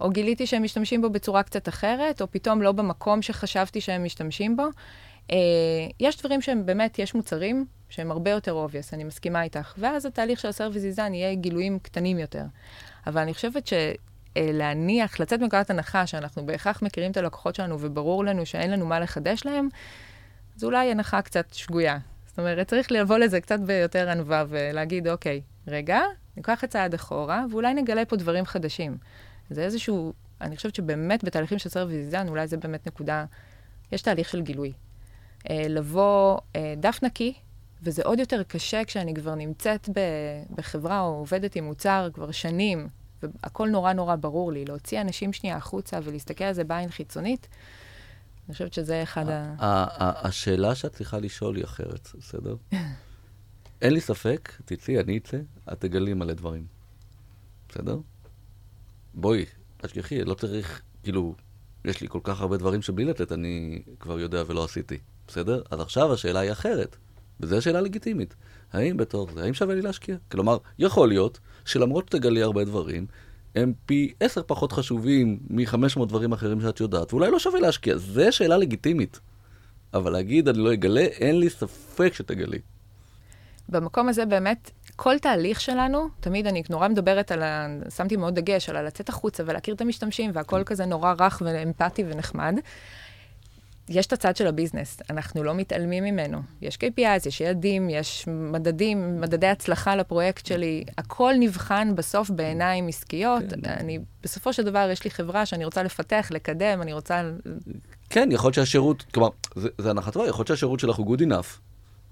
[0.00, 4.56] או גיליתי שהם משתמשים בו בצורה קצת אחרת, או פתאום לא במקום שחשבתי שהם משתמשים
[4.56, 4.66] בו.
[5.30, 5.34] Uh,
[6.00, 10.40] יש דברים שהם באמת, יש מוצרים שהם הרבה יותר obvious, אני מסכימה איתך, ואז התהליך
[10.40, 12.44] של הסרוויס דיזיין יהיה גילויים קטנים יותר.
[13.06, 13.70] אבל אני חושבת
[14.36, 19.00] שלהניח, לצאת מנקודת הנחה שאנחנו בהכרח מכירים את הלקוחות שלנו וברור לנו שאין לנו מה
[19.00, 19.68] לחדש להם,
[20.56, 21.98] זו אולי הנחה קצת שגויה.
[22.26, 26.00] זאת אומרת, צריך לבוא לזה קצת ביותר ענווה ולהגיד, אוקיי, רגע,
[26.36, 28.96] ניקח את צעד אחורה, ואולי נגלה פה דברים חדשים.
[29.50, 33.24] זה איזשהו, אני חושבת שבאמת בתהליכים של service design, אולי זה באמת נקודה,
[33.92, 34.72] יש תהליך של גילוי.
[35.50, 37.34] אה, לבוא אה, דף נקי,
[37.82, 39.88] וזה עוד יותר קשה כשאני כבר נמצאת
[40.50, 42.88] בחברה או עובדת עם מוצר כבר שנים,
[43.22, 44.64] והכל נורא נורא ברור לי.
[44.64, 47.48] להוציא אנשים שנייה החוצה ולהסתכל על זה בעין חיצונית,
[48.46, 50.26] אני חושבת שזה אחד ה...
[50.28, 52.56] השאלה שאת צריכה לשאול היא אחרת, בסדר?
[53.82, 55.36] אין לי ספק, תצאי, אני אצא,
[55.72, 56.66] את תגלי מלא דברים.
[57.68, 57.98] בסדר?
[59.14, 59.44] בואי,
[59.76, 61.34] תשכחי, לא צריך, כאילו,
[61.84, 64.98] יש לי כל כך הרבה דברים שבלי לתת אני כבר יודע ולא עשיתי.
[65.28, 65.62] בסדר?
[65.70, 66.96] אז עכשיו השאלה היא אחרת,
[67.40, 68.34] וזו שאלה לגיטימית.
[68.72, 70.16] האם בתור זה, האם שווה לי להשקיע?
[70.30, 73.06] כלומר, יכול להיות שלמרות שתגלי הרבה דברים,
[73.54, 77.96] הם פי עשר פחות חשובים מ-500 דברים אחרים שאת יודעת, ואולי לא שווה להשקיע.
[77.96, 79.20] זו שאלה לגיטימית.
[79.94, 82.58] אבל להגיד אני לא אגלה, אין לי ספק שתגלי.
[83.68, 87.66] במקום הזה באמת, כל תהליך שלנו, תמיד אני נורא מדברת על ה...
[87.96, 92.58] שמתי מאוד דגש על לצאת החוצה ולהכיר את המשתמשים, והכל כזה נורא רך ואמפתי ונחמד.
[93.88, 96.38] יש את הצד של הביזנס, אנחנו לא מתעלמים ממנו.
[96.62, 100.84] יש KPIs, יש יעדים, יש מדדים, מדדי הצלחה לפרויקט שלי.
[100.98, 103.44] הכל נבחן בסוף בעיניים עסקיות.
[103.50, 103.70] כן.
[103.70, 107.30] אני, בסופו של דבר, יש לי חברה שאני רוצה לפתח, לקדם, אני רוצה...
[108.10, 111.20] כן, יכול להיות שהשירות, כלומר, זה, זה הנחה טובה, יכול להיות שהשירות שלך הוא good
[111.20, 111.60] enough.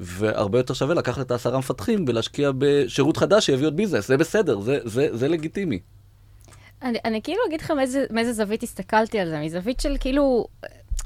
[0.01, 4.61] והרבה יותר שווה לקחת את העשרה מפתחים ולהשקיע בשירות חדש שיביא עוד ביזנס, זה בסדר,
[4.61, 5.79] זה, זה, זה לגיטימי.
[6.83, 10.47] אני, אני כאילו אגיד לך מאיזה, מאיזה זווית הסתכלתי על זה, מזווית של כאילו,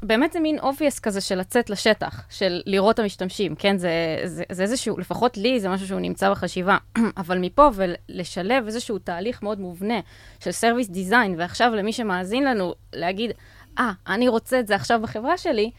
[0.03, 3.77] באמת זה מין obvious כזה של לצאת לשטח, של לראות את המשתמשים, כן?
[3.77, 3.91] זה,
[4.25, 6.77] זה, זה איזשהו, לפחות לי זה משהו שהוא נמצא בחשיבה,
[7.17, 9.99] אבל מפה ולשלב איזשהו תהליך מאוד מובנה
[10.39, 13.31] של service design, ועכשיו למי שמאזין לנו, להגיד,
[13.79, 15.71] אה, ah, אני רוצה את זה עכשיו בחברה שלי,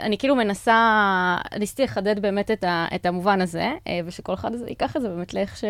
[0.00, 4.96] אני כאילו מנסה, ניסיתי לחדד באמת את, ה, את המובן הזה, אה, ושכל אחד ייקח
[4.96, 5.64] את זה באמת לאיך ש...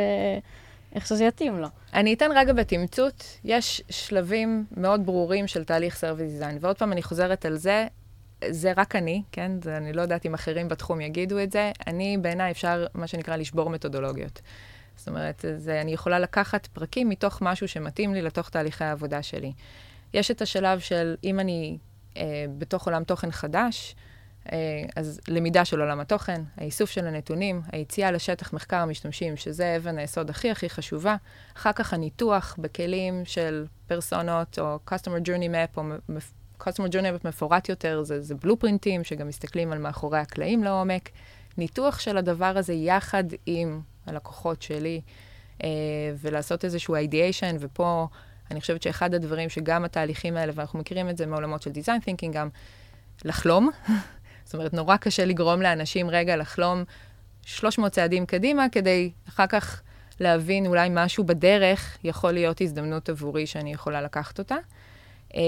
[0.95, 1.69] איך שזה יתאים לו.
[1.95, 7.03] אני אתן רגע בתמצות, יש שלבים מאוד ברורים של תהליך service design, ועוד פעם אני
[7.03, 7.87] חוזרת על זה,
[8.49, 9.53] זה רק אני, כן?
[9.63, 11.73] זה, אני לא יודעת אם אחרים בתחום יגידו את זה.
[11.87, 14.41] אני, בעיניי, אפשר, מה שנקרא, לשבור מתודולוגיות.
[14.97, 19.53] זאת אומרת, זה, אני יכולה לקחת פרקים מתוך משהו שמתאים לי לתוך תהליכי העבודה שלי.
[20.15, 21.79] יש את השלב של אם אני
[22.17, 23.95] אה, בתוך עולם תוכן חדש,
[24.97, 30.31] אז למידה של עולם התוכן, האיסוף של הנתונים, היציאה לשטח מחקר המשתמשים, שזה אבן היסוד
[30.31, 31.17] הכי הכי חשובה.
[31.57, 35.83] אחר כך הניתוח בכלים של פרסונות, או Customer Journey Map, או
[36.61, 41.11] Customer Journey Map מפורט יותר, זה, זה בלופרינטים, שגם מסתכלים על מאחורי הקלעים לעומק.
[41.59, 45.01] ניתוח של הדבר הזה יחד עם הלקוחות שלי,
[45.65, 45.69] אה,
[46.21, 48.07] ולעשות איזשהו ideation, ופה
[48.51, 52.33] אני חושבת שאחד הדברים שגם התהליכים האלה, ואנחנו מכירים את זה מעולמות של design thinking,
[52.33, 52.49] גם
[53.25, 53.71] לחלום.
[54.51, 56.85] זאת אומרת, נורא קשה לגרום לאנשים רגע לחלום
[57.43, 59.83] 300 צעדים קדימה, כדי אחר כך
[60.21, 64.57] להבין אולי משהו בדרך יכול להיות הזדמנות עבורי שאני יכולה לקחת אותה.
[65.35, 65.41] אה,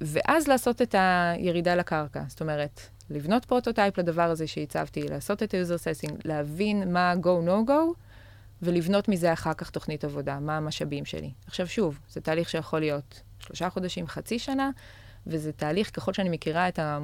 [0.00, 2.22] ואז לעשות את הירידה לקרקע.
[2.28, 7.94] זאת אומרת, לבנות prototype לדבר הזה שהצבתי, לעשות את ה- user testing, להבין מה go-no-go,
[8.62, 11.30] ולבנות מזה אחר כך תוכנית עבודה, מה המשאבים שלי.
[11.46, 14.70] עכשיו שוב, זה תהליך שיכול להיות שלושה חודשים, חצי שנה,
[15.26, 16.98] וזה תהליך, ככל שאני מכירה את ה...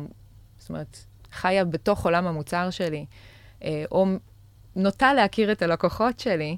[0.58, 0.98] זאת אומרת,
[1.34, 3.06] חיה בתוך עולם המוצר שלי,
[3.64, 4.06] אה, או
[4.76, 6.56] נוטה להכיר את הלקוחות שלי,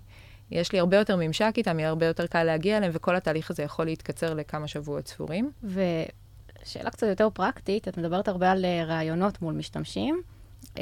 [0.51, 3.63] יש לי הרבה יותר ממשק איתם, יהיה הרבה יותר קל להגיע אליהם, וכל התהליך הזה
[3.63, 5.51] יכול להתקצר לכמה שבועות ספורים.
[5.65, 10.23] ושאלה קצת יותר פרקטית, את מדברת הרבה על אה, רעיונות מול משתמשים.
[10.67, 10.79] Uh,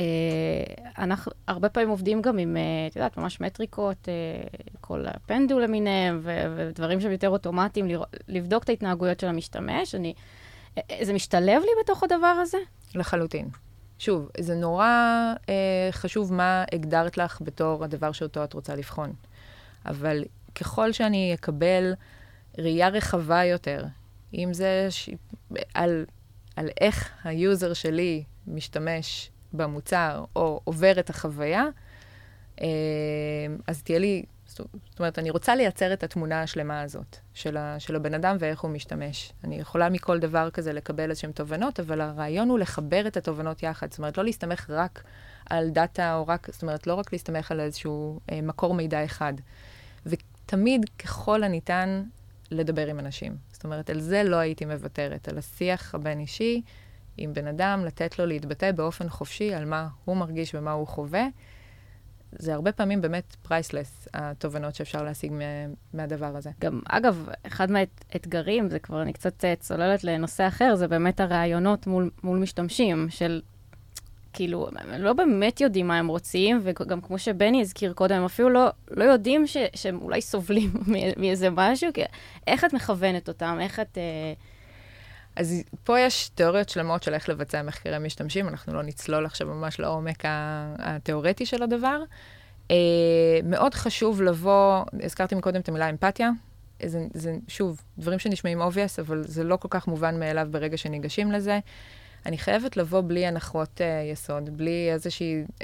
[0.98, 2.56] אנחנו הרבה פעמים עובדים גם עם,
[2.90, 4.08] את יודעת, ממש מטריקות,
[4.80, 6.20] כל הפנדול למיניהם,
[6.56, 7.86] ודברים שהם יותר אוטומטיים,
[8.28, 9.94] לבדוק את ההתנהגויות של המשתמש.
[9.94, 10.14] אני,
[11.02, 12.58] זה משתלב לי בתוך הדבר הזה?
[12.94, 13.48] לחלוטין.
[14.04, 14.88] שוב, זה נורא
[15.36, 15.48] uh,
[15.90, 19.12] חשוב מה הגדרת לך בתור הדבר שאותו את רוצה לבחון.
[19.86, 21.94] אבל ככל שאני אקבל
[22.58, 23.84] ראייה רחבה יותר,
[24.34, 25.10] אם זה ש...
[25.74, 26.04] על,
[26.56, 31.64] על איך ה user שלי משתמש במוצר או עובר את החוויה,
[32.60, 32.66] אה,
[33.66, 37.96] אז תהיה לי, זאת אומרת, אני רוצה לייצר את התמונה השלמה הזאת של, ה, של
[37.96, 39.32] הבן אדם ואיך הוא משתמש.
[39.44, 43.90] אני יכולה מכל דבר כזה לקבל איזשהן תובנות, אבל הרעיון הוא לחבר את התובנות יחד.
[43.90, 45.04] זאת אומרת, לא להסתמך רק
[45.46, 49.34] על דאטה, או רק, זאת אומרת, לא רק להסתמך על איזשהו אה, מקור מידע אחד.
[50.06, 52.02] ותמיד, ככל הניתן,
[52.50, 53.36] לדבר עם אנשים.
[53.52, 56.62] זאת אומרת, על זה לא הייתי מוותרת, על השיח הבין-אישי
[57.16, 61.26] עם בן אדם, לתת לו להתבטא באופן חופשי על מה הוא מרגיש ומה הוא חווה.
[62.38, 65.32] זה הרבה פעמים באמת priceless, התובנות שאפשר להשיג
[65.92, 66.50] מהדבר הזה.
[66.60, 71.86] גם, אגב, אחד מהאתגרים, זה כבר אני קצת אה, צוללת לנושא אחר, זה באמת הראיונות
[71.86, 73.42] מול, מול משתמשים, של
[74.32, 78.50] כאילו, הם לא באמת יודעים מה הם רוצים, וגם כמו שבני הזכיר קודם, הם אפילו
[78.50, 80.70] לא, לא יודעים ש, שהם אולי סובלים
[81.20, 82.02] מאיזה משהו, כי
[82.46, 83.58] איך את מכוונת אותם?
[83.60, 83.98] איך את...
[83.98, 84.32] אה...
[85.36, 89.80] אז פה יש תיאוריות שלמות של איך לבצע מחקרי משתמשים, אנחנו לא נצלול עכשיו ממש
[89.80, 90.22] לעומק
[90.78, 92.02] התיאורטי של הדבר.
[92.70, 92.76] אה,
[93.44, 96.30] מאוד חשוב לבוא, הזכרתי מקודם את המילה אמפתיה,
[96.82, 101.32] זה, זה שוב, דברים שנשמעים obvious, אבל זה לא כל כך מובן מאליו ברגע שניגשים
[101.32, 101.58] לזה.
[102.26, 105.62] אני חייבת לבוא בלי הנחות uh, יסוד, בלי איזושהי uh,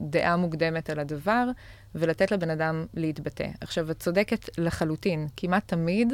[0.00, 1.48] דעה מוקדמת על הדבר,
[1.94, 3.48] ולתת לבן אדם להתבטא.
[3.60, 6.12] עכשיו, את צודקת לחלוטין, כמעט תמיד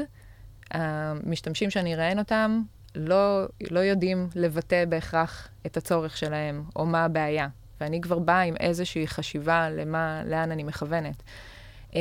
[0.71, 2.63] המשתמשים שאני אראיין אותם
[2.95, 7.49] לא, לא יודעים לבטא בהכרח את הצורך שלהם, או מה הבעיה.
[7.81, 11.23] ואני כבר באה עם איזושהי חשיבה למה, לאן אני מכוונת.
[11.91, 11.95] Uh,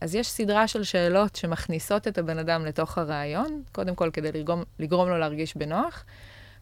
[0.00, 4.62] אז יש סדרה של שאלות שמכניסות את הבן אדם לתוך הרעיון, קודם כל כדי לגרום,
[4.78, 6.04] לגרום לו להרגיש בנוח,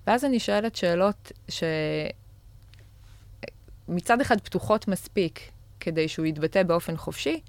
[0.06, 1.32] ואז אני שואלת שאלות
[3.88, 5.40] שמצד אחד פתוחות מספיק
[5.80, 7.40] כדי שהוא יתבטא באופן חופשי,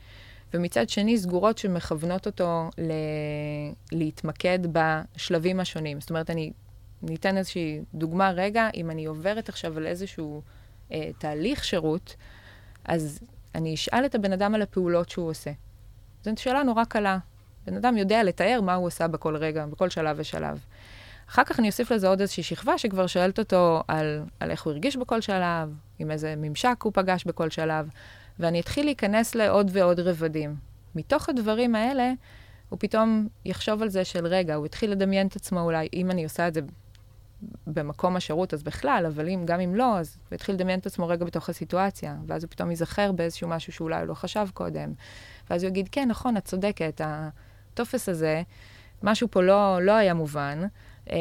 [0.53, 2.91] ומצד שני סגורות שמכוונות אותו ל...
[3.91, 6.01] להתמקד בשלבים השונים.
[6.01, 6.51] זאת אומרת, אני
[7.01, 10.41] ניתן איזושהי דוגמה רגע, אם אני עוברת עכשיו על איזשהו
[10.91, 12.15] אה, תהליך שירות,
[12.85, 13.19] אז
[13.55, 15.51] אני אשאל את הבן אדם על הפעולות שהוא עושה.
[16.23, 17.17] זו שאלה נורא קלה.
[17.65, 20.59] בן אדם יודע לתאר מה הוא עשה בכל רגע, בכל שלב ושלב.
[21.29, 24.71] אחר כך אני אוסיף לזה עוד איזושהי שכבה שכבר שואלת אותו על, על איך הוא
[24.71, 27.89] הרגיש בכל שלב, עם איזה ממשק הוא פגש בכל שלב,
[28.41, 30.55] ואני אתחיל להיכנס לעוד ועוד רבדים.
[30.95, 32.13] מתוך הדברים האלה,
[32.69, 36.23] הוא פתאום יחשוב על זה של רגע, הוא יתחיל לדמיין את עצמו אולי, אם אני
[36.23, 36.61] עושה את זה
[37.67, 41.07] במקום השירות, אז בכלל, אבל אם, גם אם לא, אז הוא יתחיל לדמיין את עצמו
[41.07, 44.93] רגע בתוך הסיטואציה, ואז הוא פתאום ייזכר באיזשהו משהו שאולי הוא לא חשב קודם.
[45.49, 48.41] ואז הוא יגיד, כן, נכון, את צודקת, הטופס הזה,
[49.03, 50.61] משהו פה לא, לא היה מובן,
[51.11, 51.17] אה,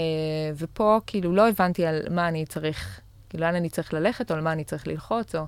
[0.55, 4.43] ופה כאילו לא הבנתי על מה אני צריך, כאילו לאן אני צריך ללכת, או על
[4.43, 5.45] מה אני צריך ללחוץ, או...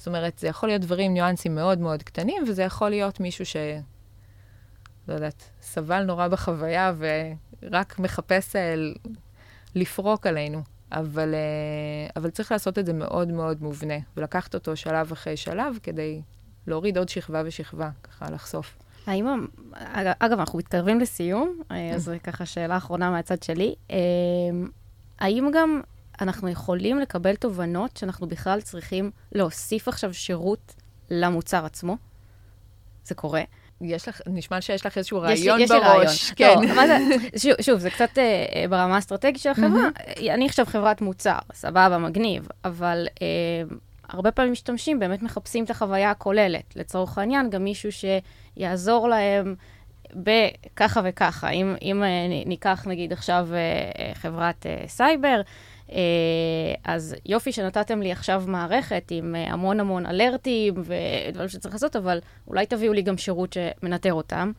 [0.00, 3.56] זאת אומרת, זה יכול להיות דברים, ניואנסים מאוד מאוד קטנים, וזה יכול להיות מישהו ש...
[5.08, 6.92] לא יודעת, סבל נורא בחוויה
[7.62, 8.94] ורק מחפש אל...
[9.74, 10.62] לפרוק עלינו.
[10.92, 15.78] אבל, אה, אבל צריך לעשות את זה מאוד מאוד מובנה, ולקחת אותו שלב אחרי שלב
[15.82, 16.22] כדי
[16.66, 18.78] להוריד עוד שכבה ושכבה, ככה לחשוף.
[19.06, 19.46] האם,
[20.18, 23.74] אגב, אנחנו מתקרבים לסיום, אה, אז ככה שאלה אחרונה מהצד שלי.
[23.90, 23.96] אה,
[25.18, 25.80] האם גם
[26.20, 30.74] אנחנו יכולים לקבל תובנות שאנחנו בכלל צריכים להוסיף עכשיו שירות
[31.10, 31.96] למוצר עצמו.
[33.04, 33.42] זה קורה.
[33.80, 36.32] יש לך, נשמע שיש לך איזשהו רעיון יש, בראש.
[36.32, 36.62] יש לי רעיון.
[36.62, 36.68] כן.
[36.68, 36.98] לא, מה זה,
[37.42, 39.88] שוב, שוב, זה קצת אה, ברמה האסטרטגית של החברה.
[39.96, 40.30] Mm-hmm.
[40.30, 43.26] אני עכשיו חברת מוצר, סבבה, מגניב, אבל אה,
[44.08, 46.76] הרבה פעמים משתמשים, באמת מחפשים את החוויה הכוללת.
[46.76, 47.90] לצורך העניין, גם מישהו
[48.56, 49.54] שיעזור להם
[50.14, 51.50] בככה וככה.
[51.50, 52.08] אם, אם אה,
[52.46, 55.42] ניקח, נגיד, עכשיו אה, אה, חברת אה, סייבר, אה,
[56.84, 61.96] אז יופי שנתתם לי עכשיו מערכת עם אה, המון המון alert ים ודברים שצריך לעשות,
[61.96, 62.18] אבל
[62.48, 64.52] אולי תביאו לי גם שירות שמנטר אותם.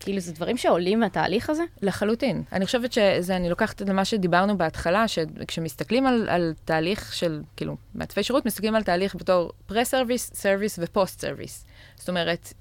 [0.00, 1.62] כאילו, זה דברים שעולים מהתהליך הזה?
[1.82, 2.42] לחלוטין.
[2.52, 7.76] אני חושבת שזה, אני לוקחת את מה שדיברנו בהתחלה, שכשמסתכלים על, על תהליך של, כאילו,
[7.94, 11.66] מעצבי שירות, מסתכלים על תהליך בתור pre-service, service ו post-service.
[11.96, 12.52] זאת אומרת,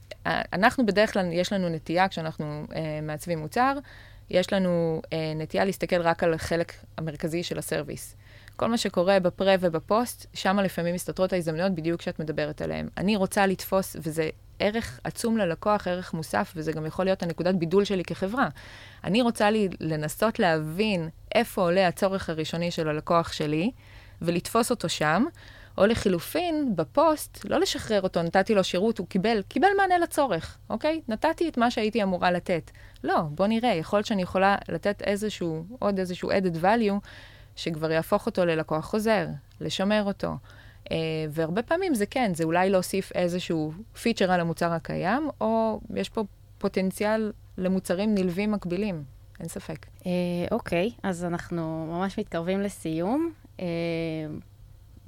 [0.54, 3.74] אנחנו בדרך כלל, יש לנו נטייה, כשאנחנו אה, מעצבים מוצר,
[4.30, 8.16] יש לנו אה, נטייה להסתכל רק על החלק המרכזי של הסרוויס.
[8.56, 12.88] כל מה שקורה בפרה ובפוסט, שם לפעמים מסתתרות ההזדמנויות בדיוק כשאת מדברת עליהן.
[12.98, 17.84] אני רוצה לתפוס, וזה ערך עצום ללקוח, ערך מוסף, וזה גם יכול להיות הנקודת בידול
[17.84, 18.48] שלי כחברה.
[19.04, 23.72] אני רוצה לי לנסות להבין איפה עולה הצורך הראשוני של הלקוח שלי,
[24.22, 25.24] ולתפוס אותו שם,
[25.78, 31.02] או לחילופין, בפוסט, לא לשחרר אותו, נתתי לו שירות, הוא קיבל, קיבל מענה לצורך, אוקיי?
[31.08, 32.72] נתתי את מה שהייתי אמורה לתת.
[33.04, 37.08] לא, בוא נראה, יכול להיות שאני יכולה לתת איזשהו, עוד איזשהו added value,
[37.56, 39.28] שכבר יהפוך אותו ללקוח חוזר,
[39.62, 40.34] לשמר אותו.
[40.84, 40.88] Uh,
[41.30, 46.24] והרבה פעמים זה כן, זה אולי להוסיף איזשהו פיצ'ר על המוצר הקיים, או יש פה
[46.58, 49.04] פוטנציאל למוצרים נלווים מקבילים,
[49.40, 49.86] אין ספק.
[50.06, 50.12] אה,
[50.52, 53.32] אוקיי, uh, okay, אז אנחנו ממש מתקרבים לסיום.
[53.58, 53.62] Uh,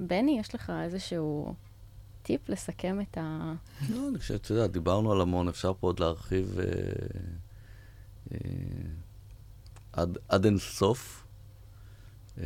[0.00, 1.54] בני, יש לך איזשהו
[2.22, 3.54] טיפ לסכם את ה...
[3.90, 6.64] לא, אני חושב, אתה יודע, דיברנו על המון, אפשר פה עוד להרחיב אה,
[8.32, 8.38] אה,
[10.28, 11.24] עד, אין סוף.
[12.38, 12.44] אה,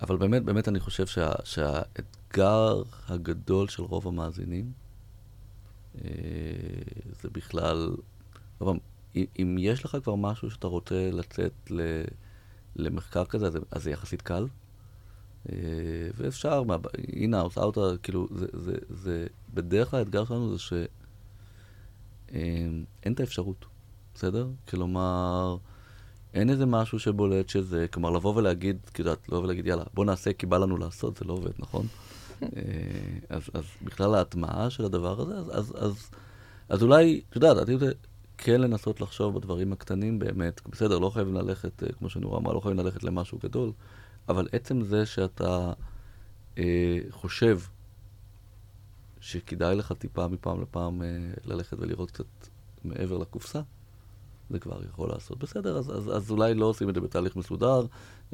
[0.00, 4.72] אבל באמת, באמת אני חושב שה, שהאתגר הגדול של רוב המאזינים
[7.20, 7.96] זה בכלל,
[8.60, 8.78] אבל
[9.16, 11.70] אם יש לך כבר משהו שאתה רוצה לצאת
[12.76, 14.46] למחקר כזה, אז זה יחסית קל.
[15.52, 15.56] אה,
[16.16, 16.62] ואפשר,
[17.12, 20.86] in-house, out, כאילו, זה, זה, זה, בדרך כלל האתגר שלנו זה שאין
[23.06, 23.64] אה, את האפשרות,
[24.14, 24.48] בסדר?
[24.68, 25.56] כלומר,
[26.34, 30.32] אין איזה משהו שבולט שזה, כלומר, לבוא ולהגיד, את יודעת, לבוא ולהגיד, יאללה, בוא נעשה
[30.32, 31.86] כי בא לנו לעשות, זה לא עובד, נכון?
[32.42, 32.48] אה,
[33.28, 36.10] אז, אז בכלל ההטמעה של הדבר הזה, אז, אז, אז,
[36.68, 37.80] אז אולי, את יודעת, עדיף
[38.38, 42.84] כן לנסות לחשוב בדברים הקטנים באמת, בסדר, לא חייבים ללכת, כמו שנורא אמרה, לא חייבים
[42.84, 43.72] ללכת למשהו גדול.
[44.28, 45.72] אבל עצם זה שאתה
[46.58, 47.58] אה, חושב
[49.20, 51.08] שכדאי לך טיפה מפעם לפעם אה,
[51.44, 52.24] ללכת ולראות קצת
[52.84, 53.60] מעבר לקופסה,
[54.50, 55.38] זה כבר יכול לעשות.
[55.38, 57.86] בסדר, אז, אז, אז אולי לא עושים את זה בתהליך מסודר,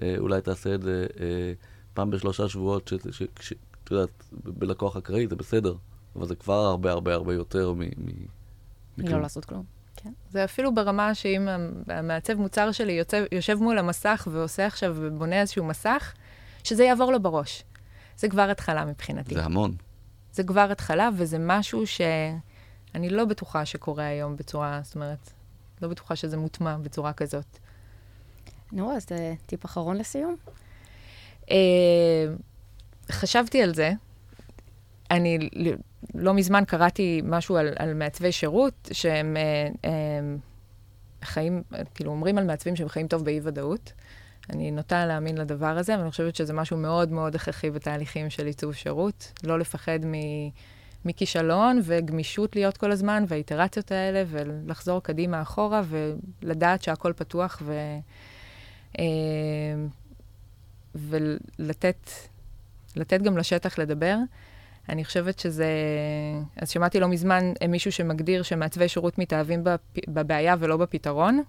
[0.03, 1.53] אה, אולי תעשה את זה אה,
[1.95, 2.93] פעם בשלושה שבועות,
[3.40, 5.74] שאת יודעת, בלקוח אקראי זה בסדר,
[6.16, 7.80] אבל זה כבר הרבה הרבה הרבה יותר מ...
[8.99, 9.82] מ לא לעשות כלום.
[9.97, 10.12] כן.
[10.30, 11.49] זה אפילו ברמה שאם
[11.88, 16.12] המעצב מוצר שלי יוצא, יושב מול המסך ועושה עכשיו ובונה איזשהו מסך,
[16.64, 17.64] שזה יעבור לו בראש.
[18.16, 19.34] זה כבר התחלה מבחינתי.
[19.34, 19.74] זה המון.
[20.32, 25.30] זה כבר התחלה, וזה משהו שאני לא בטוחה שקורה היום בצורה, זאת אומרת,
[25.82, 27.59] לא בטוחה שזה מוטמע בצורה כזאת.
[28.72, 30.36] נו, אז אה, טיפ אחרון לסיום.
[31.51, 31.57] אה,
[33.11, 33.93] חשבתי על זה.
[35.12, 35.38] אני
[36.14, 39.90] לא מזמן קראתי משהו על, על מעצבי שירות, שהם אה, אה,
[41.22, 41.62] חיים,
[41.94, 43.92] כאילו אומרים על מעצבים שהם חיים טוב באי-ודאות.
[44.50, 48.74] אני נוטה להאמין לדבר הזה, ואני חושבת שזה משהו מאוד מאוד הכרחי בתהליכים של עיצוב
[48.74, 49.32] שירות.
[49.44, 50.12] לא לפחד מ,
[51.04, 55.82] מכישלון וגמישות להיות כל הזמן, והאיטרציות האלה, ולחזור קדימה אחורה,
[56.42, 57.74] ולדעת שהכל פתוח, ו,
[58.98, 59.04] אה,
[60.94, 62.10] ולתת
[62.96, 64.16] לתת גם לשטח לדבר.
[64.89, 65.68] אני חושבת שזה...
[66.57, 69.64] אז שמעתי לא מזמן מישהו שמגדיר שמעצבי שירות מתאהבים
[70.09, 71.43] בבעיה ולא בפתרון.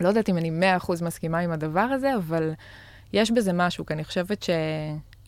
[0.00, 2.52] לא יודעת אם אני מאה אחוז מסכימה עם הדבר הזה, אבל
[3.12, 4.46] יש בזה משהו, כי אני חושבת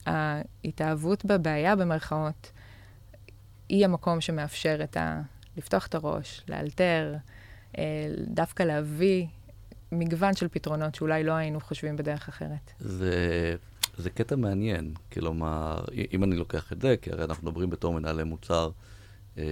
[0.07, 2.53] שההתאהבות בבעיה, במרכאות,
[3.69, 5.21] היא המקום שמאפשר את ה...
[5.57, 7.15] לפתוח את הראש, לאלתר,
[7.79, 7.85] אה,
[8.27, 9.27] דווקא להביא
[9.93, 12.73] מגוון של פתרונות שאולי לא היינו חושבים בדרך אחרת.
[12.79, 13.57] זה
[14.01, 15.81] זה קטע מעניין, כלומר,
[16.13, 18.71] אם אני לוקח את זה, כי הרי אנחנו מדברים בתור מנהלי מוצר,
[19.39, 19.45] אה,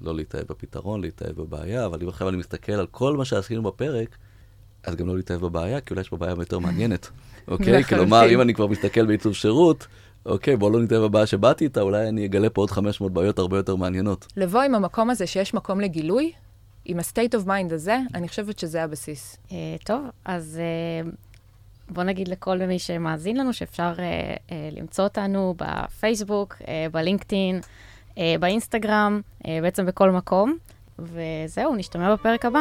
[0.00, 4.16] לא להתאהב בפתרון, להתאהב בבעיה, אבל אם עכשיו אני מסתכל על כל מה שעשינו בפרק,
[4.84, 7.10] אז גם לא להתאהב בבעיה, כי אולי יש פה בעיה יותר מעניינת,
[7.48, 7.84] אוקיי?
[7.84, 9.86] כלומר, אם אני כבר מסתכל בעיצוב שירות,
[10.26, 13.56] אוקיי, בוא לא נתאהב בבעיה שבאתי איתה, אולי אני אגלה פה עוד 500 בעיות הרבה
[13.56, 14.26] יותר מעניינות.
[14.36, 16.32] לבוא עם המקום הזה שיש מקום לגילוי,
[16.84, 19.36] עם ה-state of mind הזה, אני חושבת שזה הבסיס.
[19.48, 19.52] Uh,
[19.84, 20.60] טוב, אז
[21.04, 21.08] uh,
[21.90, 27.60] בוא נגיד לכל מי שמאזין לנו שאפשר uh, uh, למצוא אותנו בפייסבוק, uh, בלינקדאין,
[28.10, 30.56] uh, באינסטגרם, uh, בעצם בכל מקום.
[30.98, 32.60] וזהו, נשתמע בפרק הבא.